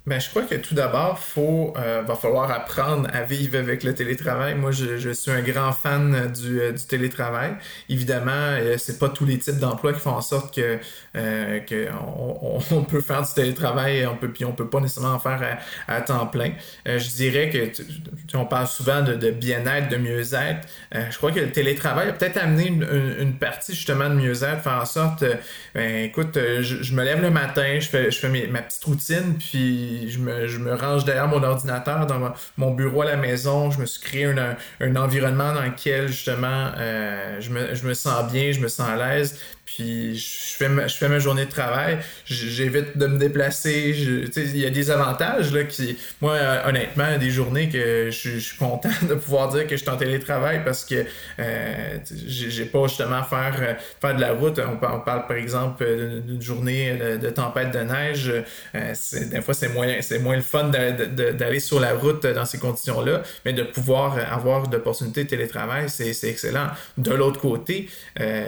Ben, 0.05 0.21
je 0.21 0.29
crois 0.31 0.43
que 0.43 0.57
tout 0.57 0.75
d'abord, 0.75 1.21
faut 1.21 1.75
euh, 1.77 2.03
va 2.03 2.17
falloir 2.17 2.51
apprendre 2.51 3.09
à 3.13 3.23
vivre 3.23 3.57
avec 3.57 3.85
le 3.85 3.95
télétravail. 3.95 4.57
Moi, 4.57 4.73
je, 4.73 4.99
je 4.99 5.11
suis 5.11 5.31
un 5.31 5.43
grand 5.43 5.73
fan 5.73 6.33
du, 6.33 6.61
euh, 6.61 6.73
du 6.73 6.85
télétravail. 6.85 7.53
Évidemment, 7.89 8.33
euh, 8.33 8.79
c'est 8.79 8.99
pas 8.99 9.09
tous 9.09 9.25
les 9.25 9.39
types 9.39 9.59
d'emplois 9.59 9.93
qui 9.93 10.01
font 10.01 10.11
en 10.11 10.21
sorte 10.21 10.53
que, 10.53 10.81
euh, 11.17 11.61
que 11.61 11.87
on, 12.19 12.61
on, 12.73 12.83
peut 12.83 13.01
faire 13.01 13.23
du 13.23 13.33
télétravail, 13.33 14.05
on 14.05 14.17
peut 14.17 14.33
puis 14.33 14.45
on 14.45 14.51
peut 14.51 14.69
pas 14.69 14.81
nécessairement 14.81 15.15
en 15.15 15.21
faire 15.21 15.61
à, 15.87 16.01
temps 16.01 16.27
plein. 16.27 16.51
je 16.85 17.09
dirais 17.15 17.49
que 17.51 18.37
on 18.37 18.45
parle 18.45 18.67
souvent 18.67 19.03
de, 19.03 19.31
bien-être, 19.31 19.89
de 19.89 19.99
mieux-être. 19.99 20.67
je 20.93 21.17
crois 21.17 21.31
que 21.31 21.39
le 21.39 21.53
télétravail 21.53 22.09
a 22.09 22.13
peut-être 22.13 22.39
amené 22.39 22.67
une, 22.67 23.35
partie 23.39 23.75
justement 23.75 24.09
de 24.09 24.15
mieux-être, 24.15 24.63
faire 24.63 24.81
en 24.81 24.85
sorte, 24.85 25.25
ben 25.75 26.05
écoute, 26.05 26.35
je, 26.35 26.95
me 26.95 27.05
lève 27.05 27.21
le 27.21 27.31
matin, 27.31 27.79
je 27.79 27.89
fais 27.89 28.11
je 28.11 28.19
fais 28.19 28.47
ma 28.49 28.63
petite 28.63 28.85
routine, 28.85 29.37
puis 29.39 29.92
je 30.09 30.19
me, 30.19 30.75
range 30.75 31.05
derrière 31.05 31.29
mon 31.29 31.43
ordinateur 31.43 32.07
dans 32.07 32.33
mon 32.57 32.71
bureau 32.73 33.03
à 33.03 33.07
la 33.07 33.17
maison. 33.17 33.71
Je 33.71 33.81
me 33.81 33.87
suis 33.87 34.03
créé 34.03 34.25
un, 34.25 34.97
environnement 34.97 35.53
dans 35.53 35.63
lequel 35.63 36.09
justement 36.09 36.73
me, 36.77 37.75
je 37.75 37.87
me 37.87 37.95
sens 37.95 38.31
bien, 38.33 38.53
je 38.53 38.61
me 38.61 38.69
sens 38.69 38.89
à 38.89 38.97
l'aise. 38.97 39.39
Puis 39.75 40.17
je 40.17 40.57
fais 40.57 40.69
ma, 40.69 40.87
je 40.87 40.97
fais 40.97 41.09
ma 41.09 41.19
journée 41.19 41.47
de 41.47 41.51
travail, 41.51 41.99
j'évite 42.27 42.97
de 42.97 43.07
me 43.07 43.19
déplacer. 43.19 43.95
Il 44.37 44.59
y 44.59 44.67
a 44.67 44.71
des 44.71 44.91
avantages 44.91 45.53
là, 45.53 45.65
qui, 45.65 45.97
moi, 46.21 46.37
honnêtement, 46.67 47.05
il 47.09 47.13
y 47.13 47.15
a 47.15 47.19
des 47.19 47.31
journées 47.31 47.69
que 47.69 48.11
je, 48.11 48.39
suis 48.39 48.57
content 48.57 48.91
de 49.09 49.15
pouvoir 49.15 49.49
dire 49.49 49.67
que 49.67 49.77
je 49.77 49.83
suis 49.83 49.91
en 49.91 49.97
télétravail 49.97 50.63
parce 50.65 50.85
que 50.85 51.05
euh, 51.39 51.99
j'ai 52.27 52.65
pas 52.65 52.87
justement 52.87 53.17
à 53.17 53.25
faire, 53.25 53.57
euh, 53.61 53.75
faire 54.01 54.15
de 54.15 54.21
la 54.21 54.33
route. 54.33 54.61
On, 54.61 54.77
parle 54.77 55.27
par 55.27 55.37
exemple 55.37 55.85
d'une 56.27 56.43
journée 56.43 56.99
de, 57.21 57.31
tempête 57.31 57.73
de 57.73 57.81
neige. 57.81 58.33
Euh, 58.75 58.95
des 59.31 59.41
fois, 59.41 59.55
c'est 59.55 59.69
moins, 59.69 59.89
moins 60.21 60.37
le 60.37 60.43
fun 60.43 60.71
d'aller 60.71 61.61
sur 61.61 61.81
la 61.81 61.95
route 61.95 62.27
dans 62.27 62.45
ces 62.45 62.59
conditions-là, 62.59 63.23
mais 63.45 63.53
de 63.53 63.63
pouvoir 63.63 64.17
avoir 64.31 64.69
d'opportunités 64.69 65.25
de 65.25 65.29
télétravail, 65.29 65.89
c'est 65.89 66.29
excellent. 66.29 66.69
De 66.99 67.13
l'autre 67.13 67.41
côté, 67.41 67.89
euh, 68.21 68.45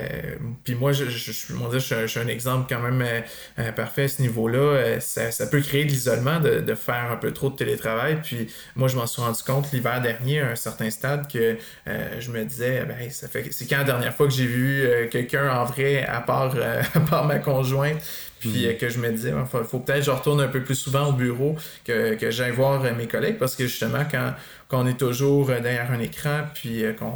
puis 0.65 0.75
moi, 0.75 0.93
je, 0.93 1.05
je, 1.17 1.33
je, 1.33 2.07
suis 2.07 2.21
un 2.21 2.29
exemple 2.29 2.67
quand 2.69 2.81
même 2.81 3.03
euh, 3.03 3.21
euh, 3.59 3.73
parfait 3.73 4.05
à 4.05 4.09
ce 4.09 4.23
niveau-là. 4.23 4.59
Euh, 4.59 5.01
ça, 5.01 5.47
peut 5.47 5.61
créer 5.61 5.85
de 5.85 5.91
l'isolement 5.91 6.41
de, 6.41 6.75
faire 6.75 7.13
un 7.13 7.17
peu 7.17 7.33
trop 7.33 7.51
de 7.51 7.57
télétravail. 7.57 8.19
Puis 8.23 8.49
moi, 8.75 8.89
je 8.89 8.97
m'en 8.97 9.07
suis 9.07 9.23
rendu 9.23 9.43
compte 9.43 9.73
l'hiver 9.73 10.01
dernier 10.01 10.41
à 10.41 10.51
un 10.51 10.57
certain 10.57 10.91
stade 10.91 11.31
que 11.31 11.57
je 11.87 12.31
me 12.31 12.45
disais, 12.45 12.85
ben, 12.85 13.11
ça 13.11 13.29
fait 13.29 13.49
c'est 13.53 13.67
quand 13.67 13.79
la 13.79 13.85
dernière 13.85 14.15
fois 14.15 14.27
que 14.27 14.33
j'ai 14.33 14.47
vu 14.47 15.09
quelqu'un 15.11 15.51
en 15.51 15.65
vrai 15.65 16.05
à 16.05 16.21
part, 16.21 16.55
à 16.95 17.01
part 17.01 17.27
ma 17.27 17.39
conjointe? 17.39 18.03
Puis 18.51 18.67
hmm. 18.67 18.77
que 18.77 18.89
je 18.89 18.99
me 18.99 19.11
disais, 19.11 19.31
il 19.31 19.47
faut, 19.47 19.63
faut 19.65 19.79
peut-être 19.79 20.01
que 20.01 20.05
je 20.07 20.11
retourne 20.11 20.41
un 20.41 20.49
peu 20.49 20.63
plus 20.63 20.75
souvent 20.75 21.09
au 21.09 21.13
bureau, 21.13 21.57
que, 21.85 22.15
que 22.15 22.31
j'aille 22.31 22.53
voir 22.53 22.83
mes 22.95 23.07
collègues, 23.07 23.39
parce 23.39 23.57
que 23.57 23.65
justement, 23.67 24.05
quand, 24.11 24.35
qu'on 24.69 24.87
est 24.87 24.99
toujours 24.99 25.51
euh, 25.51 25.61
derrière 25.61 25.91
un 25.93 26.01
écran, 26.01 26.43
puis 26.55 26.85
euh, 26.85 26.93
qu'on, 26.93 27.13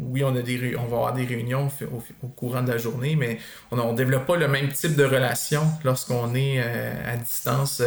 oui, 0.00 0.24
on, 0.24 0.34
a 0.34 0.42
des, 0.42 0.76
on 0.76 0.86
va 0.86 0.96
avoir 0.96 1.14
des 1.14 1.24
réunions 1.24 1.70
au, 2.22 2.26
courant 2.28 2.62
de 2.62 2.70
la 2.70 2.78
journée, 2.78 3.16
mais 3.16 3.38
on 3.70 3.92
ne 3.92 3.96
développe 3.96 4.26
pas 4.26 4.36
le 4.36 4.48
même 4.48 4.68
type 4.68 4.96
de 4.96 5.04
relation 5.04 5.62
lorsqu'on 5.84 6.34
est 6.34 6.60
euh, 6.60 6.92
à 7.06 7.16
distance. 7.16 7.82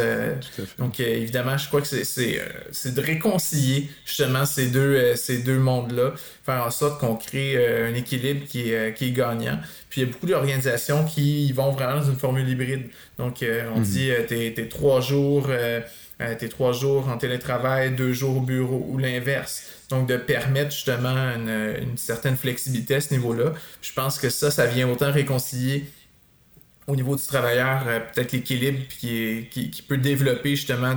donc, 0.78 1.00
évidemment, 1.00 1.58
je 1.58 1.67
crois 1.67 1.82
que 1.82 1.88
c'est, 1.88 2.04
c'est, 2.04 2.93
de 2.93 3.02
réconcilier 3.02 3.89
justement 4.06 4.46
ces 4.46 4.67
deux, 4.67 5.15
ces 5.15 5.39
deux 5.39 5.60
mondes-là, 5.60 6.13
faire 6.46 6.65
en 6.65 6.72
sorte 6.72 7.00
qu'on 7.00 7.15
crée 7.15 7.88
un 7.88 7.93
équilibre 7.93 8.46
qui 8.46 8.72
est, 8.72 8.93
qui 8.93 9.08
est 9.08 9.12
gagnant. 9.12 9.60
Puis 9.94 10.02
il 10.02 10.08
y 10.08 10.10
a 10.10 10.12
beaucoup 10.12 10.26
d'organisations 10.26 11.06
qui 11.06 11.52
vont 11.52 11.70
vraiment 11.70 12.00
dans 12.00 12.10
une 12.10 12.18
formule 12.18 12.50
hybride. 12.50 12.88
Donc, 13.20 13.46
on 13.76 13.78
mhm. 13.78 13.84
dit, 13.84 14.10
t'es, 14.28 14.52
t'es 14.56 14.68
trois 14.68 15.02
jours 15.02 15.48
euh, 16.22 16.36
tes 16.36 16.48
trois 16.48 16.74
jours 16.74 17.10
en 17.10 17.18
télétravail, 17.18 17.96
deux 17.96 18.14
jours 18.14 18.38
au 18.38 18.42
bureau 18.42 18.86
ou 18.90 18.98
l'inverse. 18.98 19.64
Donc, 19.90 20.08
de 20.08 20.16
permettre 20.16 20.72
justement 20.72 21.10
une, 21.36 21.98
certaine 21.98 22.38
flexibilité 22.38 22.96
à 22.96 23.02
ce 23.02 23.14
niveau-là. 23.14 23.54
Je 23.82 23.92
pense 23.94 24.20
que 24.20 24.30
ça, 24.30 24.52
ça 24.52 24.66
vient 24.66 24.90
autant 24.90 25.12
réconcilier 25.12 25.86
au 26.88 26.96
niveau 26.96 27.15
du 27.15 27.24
travailleur, 27.26 27.84
euh, 27.88 28.00
peut-être 28.00 28.32
l'équilibre 28.34 28.80
qui, 29.00 29.48
qui, 29.52 29.82
peut 29.88 29.98
développer 29.98 30.52
justement 30.56 30.96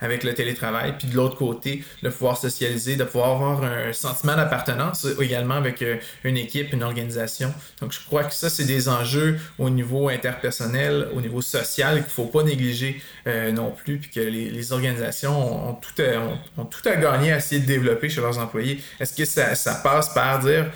avec 0.00 0.24
le 0.24 0.34
télétravail, 0.34 0.94
puis 0.98 1.08
de 1.08 1.16
l'autre 1.16 1.36
côté, 1.36 1.84
de 2.02 2.08
pouvoir 2.08 2.36
socialiser, 2.36 2.96
de 2.96 3.04
pouvoir 3.04 3.30
avoir 3.30 3.64
un 3.64 3.92
sentiment 3.92 4.36
d'appartenance 4.36 5.06
également 5.20 5.54
avec 5.54 5.82
euh, 5.82 5.96
une 6.24 6.36
équipe, 6.36 6.72
une 6.72 6.82
organisation. 6.82 7.52
Donc 7.80 7.92
je 7.92 8.04
crois 8.04 8.24
que 8.24 8.34
ça, 8.34 8.48
c'est 8.50 8.64
des 8.64 8.88
enjeux 8.88 9.38
au 9.58 9.70
niveau 9.70 10.08
interpersonnel, 10.08 11.08
au 11.14 11.20
niveau 11.20 11.42
social 11.42 11.96
qu'il 11.96 12.04
ne 12.04 12.10
faut 12.10 12.26
pas 12.26 12.42
négliger 12.42 13.00
euh, 13.26 13.52
non 13.52 13.72
plus, 13.72 13.98
puis 13.98 14.10
que 14.10 14.20
les, 14.20 14.72
organisations 14.72 15.70
ont, 15.70 15.74
tout 15.74 16.02
à, 16.02 16.60
ont, 16.60 16.64
tout 16.64 16.88
à 16.88 16.96
gagner 16.96 17.32
à 17.32 17.36
essayer 17.36 17.60
de 17.60 17.66
développer 17.66 18.08
chez 18.08 18.20
leurs 18.20 18.38
employés. 18.38 18.82
Est-ce 18.98 19.14
que 19.14 19.24
ça, 19.24 19.54
ça 19.54 19.74
passe 19.74 20.08
par 20.14 20.38
dire 20.40 20.70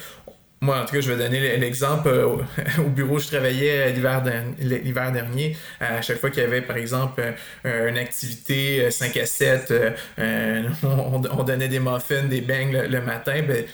moi, 0.61 0.81
en 0.81 0.85
tout 0.85 0.95
cas, 0.95 1.01
je 1.01 1.13
vais 1.13 1.23
donner 1.23 1.57
l'exemple. 1.57 2.09
Euh, 2.09 2.37
au 2.79 2.89
bureau 2.89 3.17
où 3.17 3.19
je 3.19 3.29
travaillais 3.29 3.93
l'hiver 3.93 4.23
dernier, 5.13 5.57
à 5.81 6.03
chaque 6.03 6.19
fois 6.19 6.31
qu'il 6.31 6.43
y 6.43 6.47
avait, 6.47 6.63
par 6.63 6.77
exemple, 6.77 7.23
euh, 7.65 7.89
une 7.89 7.99
activité 7.99 8.91
5 8.91 9.17
à 9.17 9.27
7, 9.27 9.73
euh, 10.19 10.63
on, 10.83 11.43
donnait 11.45 11.69
des 11.69 11.79
muffins, 11.79 12.25
des 12.25 12.41
bangs 12.41 12.73
le, 12.73 13.01
matin, 13.01 13.41
ben, 13.47 13.65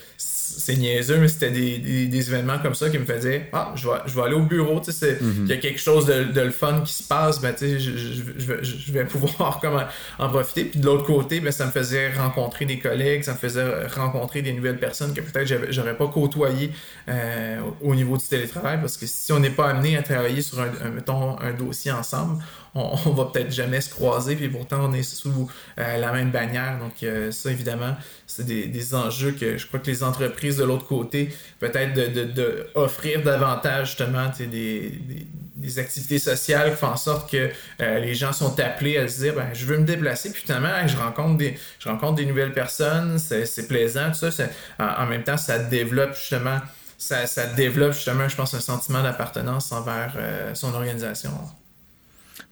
c'est 0.58 0.76
niaiseux, 0.76 1.18
mais 1.18 1.28
c'était 1.28 1.50
des, 1.50 1.78
des, 1.78 2.28
événements 2.28 2.58
comme 2.58 2.74
ça 2.74 2.88
qui 2.90 2.98
me 2.98 3.04
faisaient 3.04 3.48
Ah, 3.52 3.72
je 3.74 3.88
vais, 3.88 3.96
je 4.06 4.14
vais 4.14 4.22
aller 4.22 4.34
au 4.34 4.42
bureau, 4.42 4.80
tu 4.80 4.92
sais, 4.92 5.18
mhm. 5.20 5.44
il 5.44 5.48
y 5.48 5.52
a 5.52 5.56
quelque 5.56 5.80
chose 5.80 6.06
de, 6.06 6.24
de, 6.24 6.40
le 6.40 6.50
fun 6.50 6.80
qui 6.84 6.92
se 6.92 7.02
passe, 7.02 7.40
ben, 7.40 7.52
tu 7.52 7.66
sais, 7.66 7.80
je, 7.80 7.96
je, 7.96 8.62
je, 8.62 8.92
vais 8.92 9.04
pouvoir 9.14 9.60
comme 9.60 9.82
en, 10.18 10.28
profiter. 10.28 10.64
Puis 10.64 10.80
de 10.80 10.86
l'autre 10.86 11.04
côté, 11.04 11.40
ben, 11.40 11.52
ça 11.52 11.66
me 11.66 11.70
faisait 11.70 12.12
rencontrer 12.12 12.64
des 12.64 12.78
collègues, 12.78 13.22
ça 13.22 13.32
me 13.32 13.38
faisait 13.38 13.86
rencontrer 13.88 14.42
des 14.42 14.52
nouvelles 14.52 14.78
personnes 14.78 15.12
que 15.12 15.20
peut-être 15.20 15.70
j'aurais 15.70 15.96
pas 15.96 16.08
côtoyé 16.08 16.70
euh, 17.08 17.58
au 17.82 17.94
niveau 17.94 18.16
du 18.16 18.24
télétravail, 18.24 18.78
parce 18.80 18.96
que 18.96 19.06
si 19.06 19.32
on 19.32 19.40
n'est 19.40 19.50
pas 19.50 19.68
amené 19.68 19.96
à 19.96 20.02
travailler 20.02 20.42
sur 20.42 20.60
un, 20.60 20.70
mettons, 20.90 21.38
un 21.40 21.52
dossier 21.52 21.92
ensemble, 21.92 22.42
on, 22.74 23.10
va 23.10 23.26
peut-être 23.26 23.52
jamais 23.52 23.80
se 23.80 23.90
croiser, 23.90 24.34
puis 24.34 24.48
pourtant 24.48 24.78
on 24.82 24.92
est 24.92 25.02
sous 25.02 25.50
euh, 25.78 25.96
la 25.96 26.12
même 26.12 26.30
bannière. 26.30 26.78
Donc 26.78 27.02
euh, 27.02 27.30
ça, 27.30 27.50
évidemment, 27.50 27.96
c'est 28.26 28.44
des, 28.44 28.94
enjeux 28.94 29.32
que 29.32 29.56
je 29.56 29.66
crois 29.66 29.80
que 29.80 29.86
les 29.86 30.02
entreprises 30.02 30.56
de 30.56 30.64
l'autre 30.64 30.86
côté, 30.86 31.34
peut-être 31.60 31.94
de, 31.94 32.66
offrir 32.74 33.22
davantage 33.22 33.88
justement 33.88 34.30
des, 34.38 35.78
activités 35.78 36.18
sociales 36.18 36.72
qui 36.72 36.76
font 36.76 36.88
en 36.88 36.96
sorte 36.96 37.30
que 37.30 37.50
euh, 37.80 37.98
les 37.98 38.14
gens 38.14 38.32
sont 38.32 38.58
appelés 38.60 38.98
à 38.98 39.08
se 39.08 39.20
dire 39.20 39.34
ben, 39.34 39.48
je 39.54 39.64
veux 39.64 39.78
me 39.78 39.86
déplacer, 39.86 40.30
puis 40.30 40.42
finalement 40.42 40.86
je 40.86 40.96
rencontre 40.96 41.38
des, 41.38 41.58
je 41.78 41.88
rencontre 41.88 42.16
des 42.16 42.26
nouvelles 42.26 42.52
personnes, 42.52 43.18
c'est 43.18 43.68
plaisant, 43.68 44.10
tout 44.10 44.30
ça. 44.30 44.44
En, 44.78 45.06
même 45.06 45.22
temps, 45.22 45.36
ça 45.36 45.58
développe 45.58 46.14
justement 46.14 46.58
ça 46.98 47.46
développe 47.54 47.92
justement, 47.92 48.28
je 48.28 48.36
pense, 48.36 48.54
un 48.54 48.60
sentiment 48.60 49.02
d'appartenance 49.02 49.72
envers 49.72 50.14
son 50.54 50.72
organisation. 50.74 51.30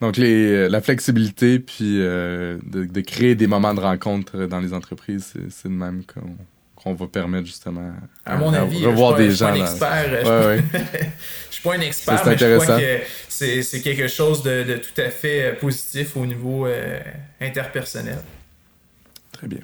Donc, 0.03 0.17
les, 0.17 0.67
la 0.67 0.81
flexibilité, 0.81 1.59
puis 1.59 2.01
euh, 2.01 2.57
de, 2.65 2.99
créer 2.99 3.35
des 3.35 3.47
moments 3.47 3.73
de 3.73 3.79
rencontre 3.79 4.47
dans 4.47 4.59
les 4.59 4.73
entreprises, 4.73 5.33
c'est 5.49 5.69
de 5.69 5.73
même 5.73 6.03
qu'on 6.83 6.93
va 6.93 7.07
permettre 7.07 7.45
justement 7.45 7.93
à, 8.25 8.35
mon 8.35 8.53
avis, 8.53 8.85
revoir 8.85 9.15
des 9.15 9.31
gens. 9.31 9.55
Je 9.55 9.65
suis 9.65 9.79
pas 9.79 9.93
un 9.93 10.11
expert. 10.11 10.59
Je 11.49 11.53
suis 11.53 11.63
pas 11.63 11.75
un 11.75 11.79
expert, 11.79 12.21
mais 12.25 12.37
je 12.37 12.57
crois 12.57 12.79
que 12.81 13.63
c'est 13.63 13.81
quelque 13.81 14.09
chose 14.09 14.43
de, 14.43 14.75
tout 14.75 15.01
à 15.01 15.09
fait 15.09 15.45
euh, 15.45 15.55
positif 15.55 16.17
au 16.17 16.25
niveau 16.25 16.65
euh, 16.65 16.99
interpersonnel. 17.39 18.19
Très 19.31 19.47
bien. 19.47 19.61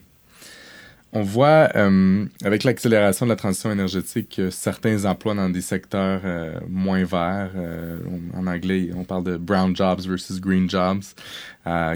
On 1.12 1.24
voit, 1.24 1.70
euh, 1.76 2.26
avec 2.44 2.64
l'accélération 2.64 3.26
de 3.26 3.32
la 3.32 3.36
transition 3.36 3.72
énergétique, 3.72 4.40
certains 4.52 5.06
emplois 5.06 5.34
dans 5.34 5.50
des 5.50 5.62
secteurs 5.62 6.22
euh, 6.24 6.60
moins 6.70 7.04
verts, 7.04 7.52
euh, 7.56 8.00
en 8.36 8.46
anglais, 8.46 8.92
on 8.96 9.04
parle 9.04 9.24
de 9.24 9.38
brown 9.38 9.76
jobs 9.76 10.02
versus 10.02 10.40
green 10.40 10.70
jobs, 10.70 11.02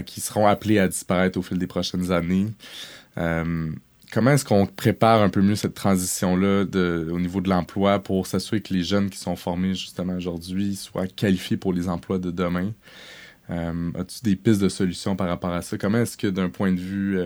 qui 0.04 0.20
seront 0.20 0.46
appelés 0.46 0.80
à 0.80 0.88
disparaître 0.88 1.38
au 1.38 1.42
fil 1.42 1.58
des 1.58 1.66
prochaines 1.68 2.10
années. 2.10 2.48
comment 3.16 4.30
est-ce 4.32 4.44
qu'on 4.44 4.66
prépare 4.66 5.22
un 5.22 5.28
peu 5.28 5.42
mieux 5.42 5.56
cette 5.56 5.74
transition-là 5.74 6.64
au 7.12 7.20
niveau 7.20 7.40
de 7.40 7.48
l'emploi 7.48 8.00
pour 8.00 8.26
s'assurer 8.26 8.60
que 8.60 8.74
les 8.74 8.82
jeunes 8.82 9.10
qui 9.10 9.18
sont 9.18 9.36
formés 9.36 9.74
justement 9.74 10.14
aujourd'hui 10.14 10.76
soient 10.76 11.06
qualifiés 11.06 11.56
pour 11.56 11.72
les 11.72 11.88
emplois 11.88 12.18
de 12.18 12.30
demain? 12.30 12.72
As-tu 13.48 14.22
des 14.24 14.36
pistes 14.36 14.60
de 14.60 14.68
solutions 14.68 15.16
par 15.16 15.28
rapport 15.28 15.52
à 15.52 15.62
ça? 15.62 15.78
Comment 15.78 15.98
est-ce 15.98 16.16
que 16.16 16.28
d'un 16.28 16.48
point 16.48 16.72
de 16.72 16.80
vue 16.80 17.18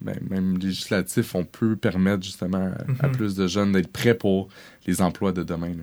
ben, 0.00 0.18
même 0.28 0.58
législatif, 0.58 1.34
on 1.34 1.44
peut 1.44 1.76
permettre 1.76 2.22
justement 2.22 2.72
à, 3.00 3.06
mhm. 3.06 3.12
plus 3.12 3.34
de 3.34 3.46
jeunes 3.46 3.72
d'être 3.72 3.92
prêts 3.92 4.14
pour 4.14 4.48
les 4.86 5.02
emplois 5.02 5.32
de 5.32 5.42
demain. 5.42 5.74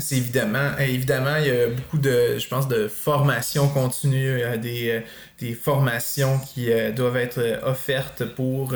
C'est 0.00 0.16
évidemment, 0.16 0.72
euh, 0.78 0.82
évidemment, 0.82 1.36
il 1.36 1.46
y 1.46 1.50
a 1.50 1.68
beaucoup 1.68 1.98
de, 1.98 2.38
je 2.38 2.48
pense, 2.48 2.68
de 2.68 2.88
formation 2.88 3.68
continue, 3.68 4.40
des, 4.58 4.90
euh, 4.90 5.00
des 5.40 5.54
formations 5.54 6.38
qui 6.38 6.72
euh, 6.72 6.90
doivent 6.90 7.16
être 7.16 7.60
offertes 7.64 8.24
pour 8.24 8.74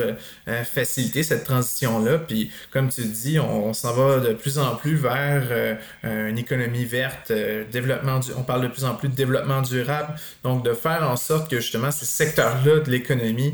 faciliter 0.65 1.23
cette 1.23 1.43
transition-là. 1.43 2.19
Puis, 2.19 2.51
comme 2.71 2.89
tu 2.89 3.03
dis, 3.03 3.39
on, 3.39 3.73
s'en 3.73 3.93
va 3.93 4.19
de 4.19 4.33
plus 4.33 4.57
en 4.57 4.75
plus 4.75 4.95
vers 4.95 5.77
une 6.03 6.37
économie 6.37 6.85
verte, 6.85 7.31
développement 7.71 8.19
on 8.37 8.43
parle 8.43 8.63
de 8.63 8.67
plus 8.67 8.83
en 8.83 8.95
plus 8.95 9.09
de 9.09 9.15
développement 9.15 9.61
durable. 9.61 10.15
Donc, 10.43 10.63
de 10.63 10.73
faire 10.73 11.09
en 11.09 11.15
sorte 11.15 11.49
que 11.49 11.57
justement 11.57 11.91
ces 11.91 12.05
secteurs-là 12.05 12.79
de 12.79 12.91
l'économie 12.91 13.53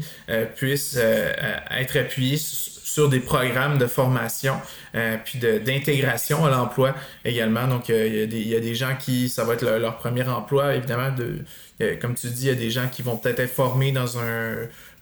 puissent 0.55 0.97
être 0.97 1.97
appuyés 1.97 2.37
des 3.09 3.19
programmes 3.19 3.77
de 3.77 3.87
formation 3.87 4.55
euh, 4.95 5.17
puis 5.23 5.39
d'intégration 5.39 6.45
à 6.45 6.49
l'emploi 6.49 6.95
également. 7.23 7.67
Donc, 7.67 7.89
euh, 7.89 8.27
il 8.29 8.47
y, 8.47 8.55
a 8.55 8.59
des 8.59 8.75
gens 8.75 8.95
qui, 8.97 9.29
ça 9.29 9.43
va 9.43 9.53
être 9.53 9.63
leur, 9.63 9.97
premier 9.97 10.27
emploi, 10.27 10.75
évidemment. 10.75 11.11
De, 11.11 11.43
comme 12.01 12.15
tu 12.15 12.27
dis, 12.27 12.43
il 12.43 12.47
y 12.47 12.51
a 12.51 12.55
des 12.55 12.69
gens 12.69 12.87
qui 12.87 13.01
vont 13.01 13.17
peut-être 13.17 13.39
être 13.39 13.53
formés 13.53 13.91
dans 13.91 14.17
un, 14.17 14.55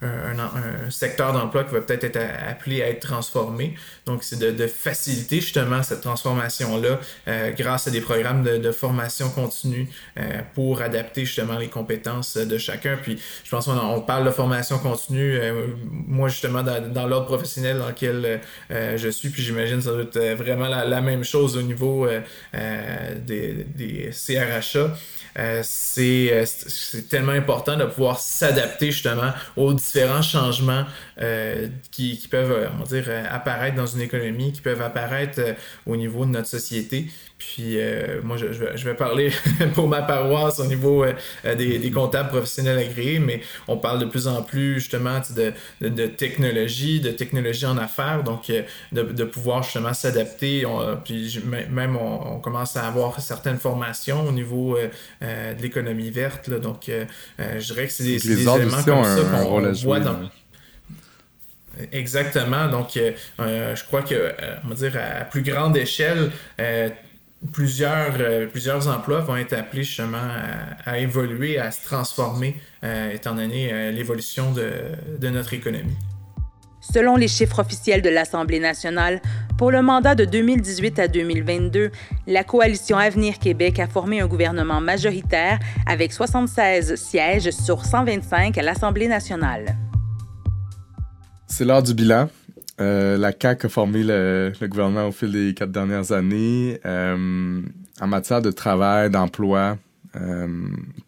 un, 0.03 0.89
secteur 0.89 1.33
d'emploi 1.33 1.63
qui 1.63 1.73
va 1.73 1.81
peut-être 1.81 2.03
être 2.03 2.19
appelé 2.47 2.81
à 2.81 2.89
être 2.89 3.07
transformé. 3.07 3.75
Donc, 4.05 4.23
c'est 4.23 4.39
de, 4.39 4.67
faciliter 4.67 5.39
justement 5.39 5.83
cette 5.83 6.01
transformation-là 6.01 6.99
euh, 7.27 7.51
grâce 7.51 7.87
à 7.87 7.91
des 7.91 8.01
programmes 8.01 8.43
de, 8.43 8.71
formation 8.71 9.29
continue 9.29 9.87
euh, 10.17 10.41
pour 10.55 10.81
adapter 10.81 11.25
justement 11.25 11.57
les 11.57 11.67
compétences 11.67 12.37
de 12.37 12.57
chacun. 12.57 12.97
Puis, 13.01 13.21
je 13.43 13.49
pense 13.49 13.65
qu'on 13.65 13.77
on 13.77 14.01
parle 14.01 14.25
de 14.25 14.31
formation 14.31 14.79
continue. 14.79 15.37
Euh, 15.37 15.67
moi, 15.91 16.27
justement, 16.27 16.63
dans, 16.63 17.07
l'ordre 17.07 17.27
professionnel 17.27 17.77
dans 17.77 17.87
lequel 17.87 18.41
je 18.69 19.09
suis, 19.09 19.29
puis 19.29 19.43
j'imagine 19.43 19.81
ça 19.81 19.91
doit 19.91 20.03
être 20.03 20.37
vraiment 20.37 20.67
la, 20.67 21.01
même 21.01 21.23
chose 21.23 21.57
au 21.57 21.61
niveau 21.61 22.07
des, 22.53 23.65
des 23.75 24.09
CRHA. 24.11 24.95
c'est 25.63 27.09
tellement 27.09 27.33
important 27.33 27.75
de 27.75 27.85
pouvoir 27.85 28.19
s'adapter 28.19 28.91
justement 28.91 29.31
aux 29.55 29.73
différents 29.73 29.92
changements 30.21 30.85
euh, 31.21 31.67
qui, 31.91 32.17
qui, 32.17 32.27
peuvent, 32.27 32.51
euh, 32.51 32.85
dire, 32.85 33.05
euh, 33.07 33.23
apparaître 33.29 33.75
dans 33.75 33.85
une 33.85 34.01
économie, 34.01 34.51
qui 34.51 34.61
peuvent 34.61 34.81
apparaître 34.81 35.41
au 35.85 35.95
niveau 35.95 36.25
de 36.25 36.31
notre 36.31 36.47
société. 36.47 37.07
Puis 37.47 37.77
moi, 38.23 38.37
je, 38.37 38.53
je, 38.53 38.85
vais, 38.85 38.93
parler 38.93 39.31
pour 39.75 39.87
ma 39.87 40.01
paroisse 40.01 40.59
au 40.59 40.65
niveau 40.65 41.05
des, 41.43 41.77
des, 41.77 41.91
comptables 41.91 42.29
professionnels 42.29 42.79
agréés, 42.79 43.19
mais 43.19 43.41
on 43.67 43.77
parle 43.77 43.99
de 43.99 44.05
plus 44.05 44.27
en 44.27 44.41
plus 44.41 44.75
justement 44.75 45.19
de, 45.35 45.53
de, 45.81 45.89
de 45.89 46.07
technologie, 46.07 46.99
de 46.99 47.11
technologie 47.11 47.65
en 47.65 47.77
affaires, 47.77 48.23
donc 48.23 48.51
de, 48.91 49.01
de 49.01 49.23
pouvoir 49.23 49.63
justement 49.63 49.93
s'adapter. 49.93 50.65
Puis 51.03 51.41
même 51.69 51.95
on, 51.95 52.39
commence 52.39 52.75
à 52.75 52.87
avoir 52.87 53.19
certaines 53.21 53.59
formations 53.59 54.27
au 54.27 54.31
niveau 54.31 54.77
de 55.21 55.61
l'économie 55.61 56.09
verte. 56.09 56.47
Là, 56.47 56.59
donc 56.59 56.89
je 56.89 57.65
dirais 57.65 57.87
que 57.87 57.93
c'est 57.93 58.03
des, 58.03 58.17
des 58.17 58.41
éléments 58.41 58.83
comme 58.83 59.03
ça 59.03 59.23
qu'on 59.31 59.71
voit 59.71 59.99
dans... 59.99 60.19
Exactement. 61.91 62.67
Donc, 62.67 62.97
euh, 62.97 63.11
euh, 63.39 63.75
je 63.75 63.83
crois 63.83 64.01
que, 64.03 64.13
euh, 64.13 64.31
on 64.63 64.69
va 64.69 64.75
dire, 64.75 64.93
à 64.97 65.25
plus 65.25 65.41
grande 65.41 65.75
échelle, 65.77 66.31
plusieurs, 67.51 68.13
plusieurs 68.51 68.87
emplois 68.87 69.19
vont 69.21 69.35
être 69.35 69.53
appelés 69.53 69.83
justement 69.83 70.17
à, 70.85 70.99
évoluer, 70.99 71.59
à 71.59 71.71
se 71.71 71.83
transformer, 71.83 72.61
étant 73.11 73.35
donné 73.35 73.91
l'évolution 73.91 74.51
de, 74.51 74.71
de 75.19 75.29
notre 75.29 75.53
économie. 75.53 75.97
Selon 76.83 77.15
les 77.15 77.29
chiffres 77.29 77.59
officiels 77.59 78.01
de 78.01 78.09
l'Assemblée 78.09 78.59
nationale, 78.59 79.21
pour 79.57 79.71
le 79.71 79.81
mandat 79.81 80.15
de 80.15 80.25
2018 80.25 80.99
à 80.99 81.07
2022, 81.07 81.91
la 82.27 82.43
coalition 82.43 82.97
Avenir 82.97 83.39
Québec 83.39 83.79
a 83.79 83.87
formé 83.87 84.19
un 84.19 84.27
gouvernement 84.27 84.81
majoritaire 84.81 85.59
avec 85.85 86.11
76 86.11 86.95
sièges 86.95 87.51
sur 87.51 87.85
125 87.85 88.57
à 88.57 88.61
l'Assemblée 88.61 89.07
nationale. 89.07 89.77
C'est 91.47 91.63
l'heure 91.63 91.83
du 91.83 91.93
bilan. 91.93 92.29
Euh, 92.81 93.17
la 93.17 93.31
CAQ 93.39 93.67
a 93.67 93.69
formé 93.69 94.03
le, 94.03 94.51
gouvernement 94.61 95.07
au 95.07 95.11
fil 95.11 95.31
des 95.31 95.53
quatre 95.53 95.71
dernières 95.71 96.11
années. 96.11 96.79
Euh, 96.85 97.61
en 98.01 98.07
matière 98.07 98.41
de 98.41 98.51
travail, 98.51 99.09
d'emploi, 99.09 99.77
euh, 100.15 100.47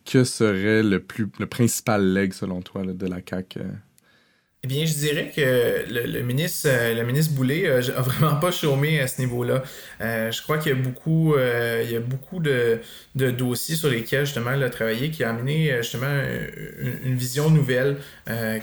que 0.06 0.24
serait 0.24 0.84
le, 0.84 1.00
plus, 1.00 1.28
le 1.40 1.46
principal 1.48 2.14
leg, 2.14 2.34
selon 2.34 2.62
toi, 2.62 2.84
de 2.84 3.08
la 3.08 3.18
CAQ 3.28 3.60
eh 4.66 4.68
bien, 4.68 4.84
je 4.84 4.96
dirais 4.96 5.32
que 5.36 5.86
le, 5.88 6.22
ministre, 6.22 6.68
euh, 6.72 6.96
le 6.96 7.04
ministre 7.04 7.36
Boulay 7.36 7.68
euh, 7.68 7.84
a 7.96 8.02
vraiment 8.02 8.38
pas 8.38 8.50
chômé 8.50 9.00
à 9.00 9.06
ce 9.06 9.22
niveau-là. 9.22 9.62
Euh, 10.02 10.32
je 10.32 10.42
crois 10.42 10.58
qu'il 10.58 10.72
y 10.72 10.76
a 10.76 10.82
beaucoup, 10.82 11.36
il 11.38 11.92
y 11.92 11.96
a 11.96 12.00
beaucoup 12.00 12.40
de, 12.40 12.80
dossiers 13.14 13.76
sur 13.76 13.90
lesquels 13.90 14.26
justement 14.26 14.54
il 14.54 14.64
a 14.64 14.72
travaillé 14.72 15.12
qui 15.12 15.24
a 15.24 15.30
amené 15.30 15.72
justement 15.78 16.20
une, 17.04 17.16
vision 17.16 17.52
nouvelle 17.52 17.98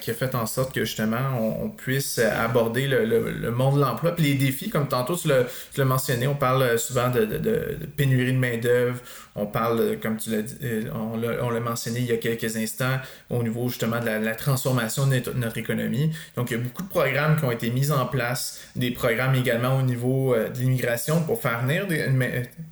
qui 0.00 0.10
a 0.10 0.14
fait 0.14 0.34
en 0.34 0.46
sorte 0.46 0.74
que 0.74 0.84
justement 0.84 1.62
on, 1.62 1.70
puisse 1.70 2.18
aborder 2.18 2.88
le, 2.88 3.50
monde 3.50 3.76
de 3.76 3.80
l'emploi 3.80 4.14
puis 4.14 4.24
les 4.24 4.34
défis 4.34 4.68
comme 4.68 4.88
tantôt 4.88 5.16
tu 5.16 5.28
l'as 5.28 5.84
mentionné 5.84 6.26
on 6.26 6.34
parle 6.34 6.78
souvent 6.78 7.08
de, 7.10 7.24
de 7.24 7.86
pénurie 7.96 8.32
de 8.32 8.38
main 8.38 8.58
d'œuvre 8.58 8.98
on 9.34 9.46
parle, 9.46 9.98
comme 10.00 10.18
tu 10.18 10.30
l'as 10.30 10.42
dit, 10.42 10.56
euh, 10.62 10.84
on 10.92 11.50
l'a 11.50 11.60
mentionné 11.60 12.00
il 12.00 12.06
y 12.06 12.12
a 12.12 12.16
quelques 12.16 12.56
instants, 12.56 12.98
au 13.30 13.42
niveau 13.42 13.68
justement 13.68 14.00
de 14.00 14.06
la, 14.06 14.34
transformation 14.34 15.06
de 15.06 15.22
notre, 15.36 15.58
économie. 15.58 16.12
Donc, 16.36 16.50
il 16.50 16.56
y 16.56 16.60
a 16.60 16.62
beaucoup 16.62 16.82
de 16.82 16.88
programmes 16.88 17.38
qui 17.38 17.44
ont 17.44 17.50
été 17.50 17.70
mis 17.70 17.90
en 17.90 18.06
place, 18.06 18.60
des 18.76 18.90
programmes 18.90 19.34
également 19.34 19.78
au 19.78 19.82
niveau 19.82 20.34
euh, 20.34 20.48
de 20.48 20.58
l'immigration 20.58 21.22
pour 21.22 21.40
faire 21.40 21.62
venir 21.62 21.86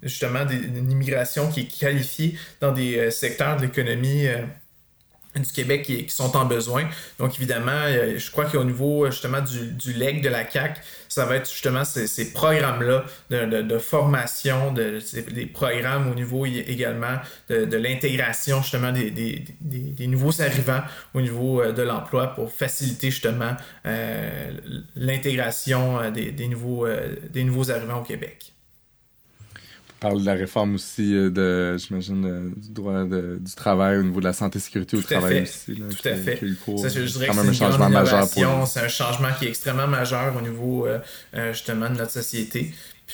justement 0.03 0.41
une 0.49 0.91
immigration 0.91 1.51
qui 1.51 1.61
est 1.61 1.79
qualifiée 1.81 2.37
dans 2.61 2.73
des 2.73 2.99
euh, 2.99 3.11
secteurs 3.11 3.57
de 3.57 3.63
l'économie 3.63 4.27
du 5.37 5.53
Québec 5.53 5.83
qui, 5.83 6.09
sont 6.09 6.37
en 6.37 6.45
besoin. 6.45 6.89
Donc, 7.19 7.37
évidemment, 7.37 7.87
je 8.17 8.31
crois 8.31 8.47
qu'au 8.47 8.65
niveau 8.65 9.07
justement 9.11 9.41
du, 9.41 9.73
du 9.73 9.93
leg 9.93 10.23
de 10.23 10.29
la 10.29 10.45
CAC, 10.45 10.81
ça 11.11 11.25
va 11.27 11.37
être 11.37 11.51
justement 11.51 11.85
ces, 11.85 12.33
programmes-là 12.33 13.05
de, 13.31 13.79
formation, 13.79 14.73
de, 14.73 15.01
des 15.33 15.47
programmes 15.47 16.09
au 16.11 16.15
niveau 16.15 16.47
également 16.47 17.19
de, 17.49 17.77
l'intégration 17.77 18.63
justement 18.63 18.93
des, 18.93 20.07
nouveaux 20.07 20.41
arrivants 20.41 20.83
au 21.13 21.21
niveau 21.21 21.61
euh, 21.61 21.73
de 21.73 21.83
l'emploi 21.83 22.29
pour 22.29 22.53
faciliter 22.53 23.11
justement 23.11 23.57
euh, 23.87 24.53
l'intégration 24.95 26.01
euh, 26.01 26.11
des, 26.11 26.49
nouveaux, 26.49 26.87
des 27.31 27.43
nouveaux 27.43 27.71
arrivants 27.71 28.01
au 28.01 28.05
Québec 28.05 28.53
parle 30.01 30.21
de 30.21 30.27
la 30.27 30.35
réforme 30.35 30.75
aussi 30.75 31.15
euh, 31.15 31.31
de, 31.31 31.77
j'imagine, 31.79 32.25
euh, 32.25 32.51
du 32.57 32.71
droit 32.71 33.05
du 33.05 33.55
travail 33.55 33.99
au 33.99 34.03
niveau 34.03 34.21
de 34.21 34.25
la 34.25 34.33
santé 34.33 34.59
et 34.59 34.61
sécurité 34.61 34.97
au 34.97 35.03
travail 35.03 35.43
aussi. 35.43 35.75
Tout 35.75 36.09
à 36.09 36.17
fait. 36.17 36.41
ça, 36.79 36.89
je 36.89 37.03
dirais 37.03 37.29
que 37.29 37.35
c'est 37.35 37.49
un 37.49 37.53
changement 37.53 37.91
majeur. 37.91 38.25
C'est 38.27 38.81
un 38.81 38.89
changement 38.89 39.29
qui 39.39 39.45
est 39.47 39.49
extrêmement 39.49 39.87
majeur 39.87 40.35
au 40.37 40.41
niveau 40.41 40.87
euh, 40.87 41.53
justement 41.53 41.91
de 41.91 41.97
notre 41.97 42.13
société. 42.13 42.73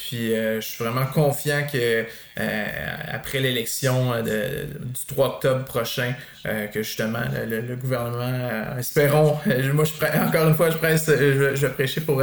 Puis 0.09 0.31
je 0.31 0.61
suis 0.61 0.85
vraiment 0.85 1.07
confiant 1.07 1.67
que 1.71 2.07
euh, 2.39 2.67
après 3.09 3.41
l'élection 3.41 4.13
euh, 4.13 4.67
du 4.67 5.07
3 5.07 5.27
octobre 5.27 5.65
prochain, 5.65 6.13
euh, 6.45 6.67
que 6.67 6.83
justement 6.83 7.23
le, 7.47 7.77
gouvernement, 7.77 8.77
espérons, 8.79 9.39
moi 9.73 9.85
je 9.85 10.19
encore 10.21 10.47
une 10.47 10.55
fois 10.55 10.71
je, 10.71 10.77
presse, 10.77 11.07
je, 11.07 11.67
vais 11.67 11.69
prêcher 11.71 12.03
pour 12.03 12.23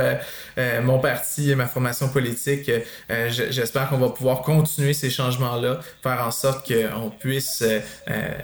mon 0.83 0.99
parti 0.99 1.49
et 1.49 1.55
ma 1.55 1.65
formation 1.65 2.09
politique. 2.09 2.69
J'espère 3.09 3.89
qu'on 3.89 3.97
va 3.97 4.09
pouvoir 4.09 4.41
continuer 4.41 4.93
ces 4.93 5.09
changements-là, 5.09 5.79
faire 6.03 6.23
en 6.25 6.31
sorte 6.31 6.71
qu'on 6.71 7.09
puisse 7.09 7.63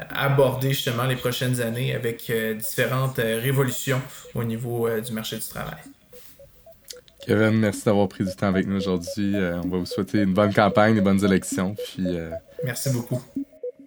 aborder 0.09 0.69
justement 0.69 1.03
les 1.03 1.17
prochaines 1.17 1.61
années 1.61 1.93
avec 1.93 2.31
différentes 2.57 3.17
révolutions 3.17 4.01
au 4.33 4.43
niveau 4.43 4.89
du 4.99 5.11
marché 5.11 5.37
du 5.37 5.47
travail. 5.47 5.77
Kevin, 7.25 7.51
merci 7.51 7.85
d'avoir 7.85 8.07
pris 8.07 8.23
du 8.23 8.35
temps 8.35 8.47
avec 8.47 8.65
nous 8.67 8.77
aujourd'hui. 8.77 9.35
Euh, 9.35 9.61
on 9.63 9.67
va 9.67 9.77
vous 9.77 9.85
souhaiter 9.85 10.19
une 10.19 10.33
bonne 10.33 10.53
campagne, 10.53 10.95
des 10.95 11.01
bonnes 11.01 11.23
élections. 11.23 11.75
Puis, 11.75 12.05
euh, 12.07 12.31
Merci 12.63 12.89
beaucoup. 12.91 13.21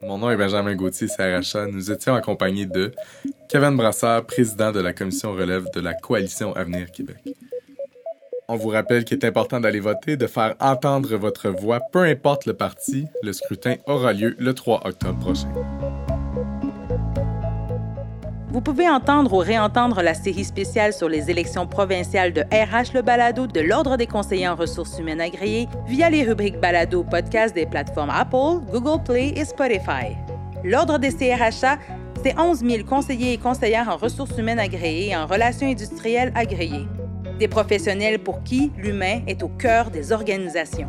Mon 0.03 0.19
nom 0.19 0.31
est 0.31 0.37
Benjamin 0.37 0.75
Gauthier, 0.75 1.07
CRHA. 1.07 1.67
Nous 1.67 1.91
étions 1.91 2.15
accompagnés 2.15 2.67
de 2.67 2.93
Kevin 3.49 3.77
Brassard, 3.77 4.25
président 4.25 4.73
de 4.73 4.81
la 4.81 4.93
commission 4.93 5.33
relève 5.33 5.67
de 5.75 5.81
la 5.81 5.95
Coalition 5.95 6.55
Avenir 6.57 6.91
Québec. 6.91 7.19
On 8.49 8.57
vous 8.57 8.69
rappelle 8.69 9.05
qu'il 9.05 9.19
est 9.19 9.25
important 9.25 9.61
d'aller 9.61 9.81
voter, 9.81 10.17
de 10.17 10.27
faire 10.27 10.57
entendre 10.61 11.17
votre 11.17 11.51
voix, 11.51 11.81
peu 11.93 12.01
importe 12.01 12.47
le 12.47 12.55
parti. 12.55 13.07
Le 13.23 13.33
scrutin 13.33 13.77
aura 13.87 14.13
lieu 14.13 14.35
le 14.39 14.53
3 14.53 14.87
octobre 14.87 15.19
prochain. 15.21 15.53
Vous 18.53 18.61
pouvez 18.61 18.87
entendre 18.87 19.33
ou 19.33 19.39
réentendre 19.39 20.03
la 20.03 20.13
série 20.13 20.45
spéciale 20.45 20.93
sur 20.93 21.09
les 21.09 21.31
élections 21.31 21.67
provinciales 21.67 22.35
de 22.35 22.43
RH 22.43 22.93
Le 22.93 23.01
Balado 23.01 23.47
de 23.47 23.61
l'Ordre 23.61 23.97
des 23.97 24.07
conseillers 24.07 24.47
en 24.47 24.57
ressources 24.57 24.99
humaines 24.99 25.23
agréées 25.23 25.69
via 25.87 26.11
les 26.11 26.23
rubriques 26.23 26.61
Balado 26.61 27.03
podcast 27.03 27.55
des 27.55 27.65
plateformes 27.65 28.11
Apple, 28.11 28.61
Google 28.71 29.03
Play 29.05 29.33
et 29.37 29.47
Spotify. 29.47 30.19
L'Ordre 30.65 30.99
des 30.99 31.13
CRHA, 31.13 31.79
c'est 32.23 32.39
11 32.39 32.59
000 32.59 32.85
conseillers 32.85 33.33
et 33.33 33.39
conseillères 33.39 33.89
en 33.89 33.97
ressources 33.97 34.37
humaines 34.37 34.61
agréées 34.61 35.09
et 35.09 35.17
en 35.17 35.27
relations 35.27 35.67
industrielles 35.67 36.31
agréées. 36.35 36.87
Des 37.39 37.49
professionnels 37.49 38.19
pour 38.19 38.43
qui 38.43 38.71
l'humain 38.77 39.23
est 39.27 39.43
au 39.43 39.49
cœur 39.49 39.91
des 39.91 40.13
organisations. 40.13 40.89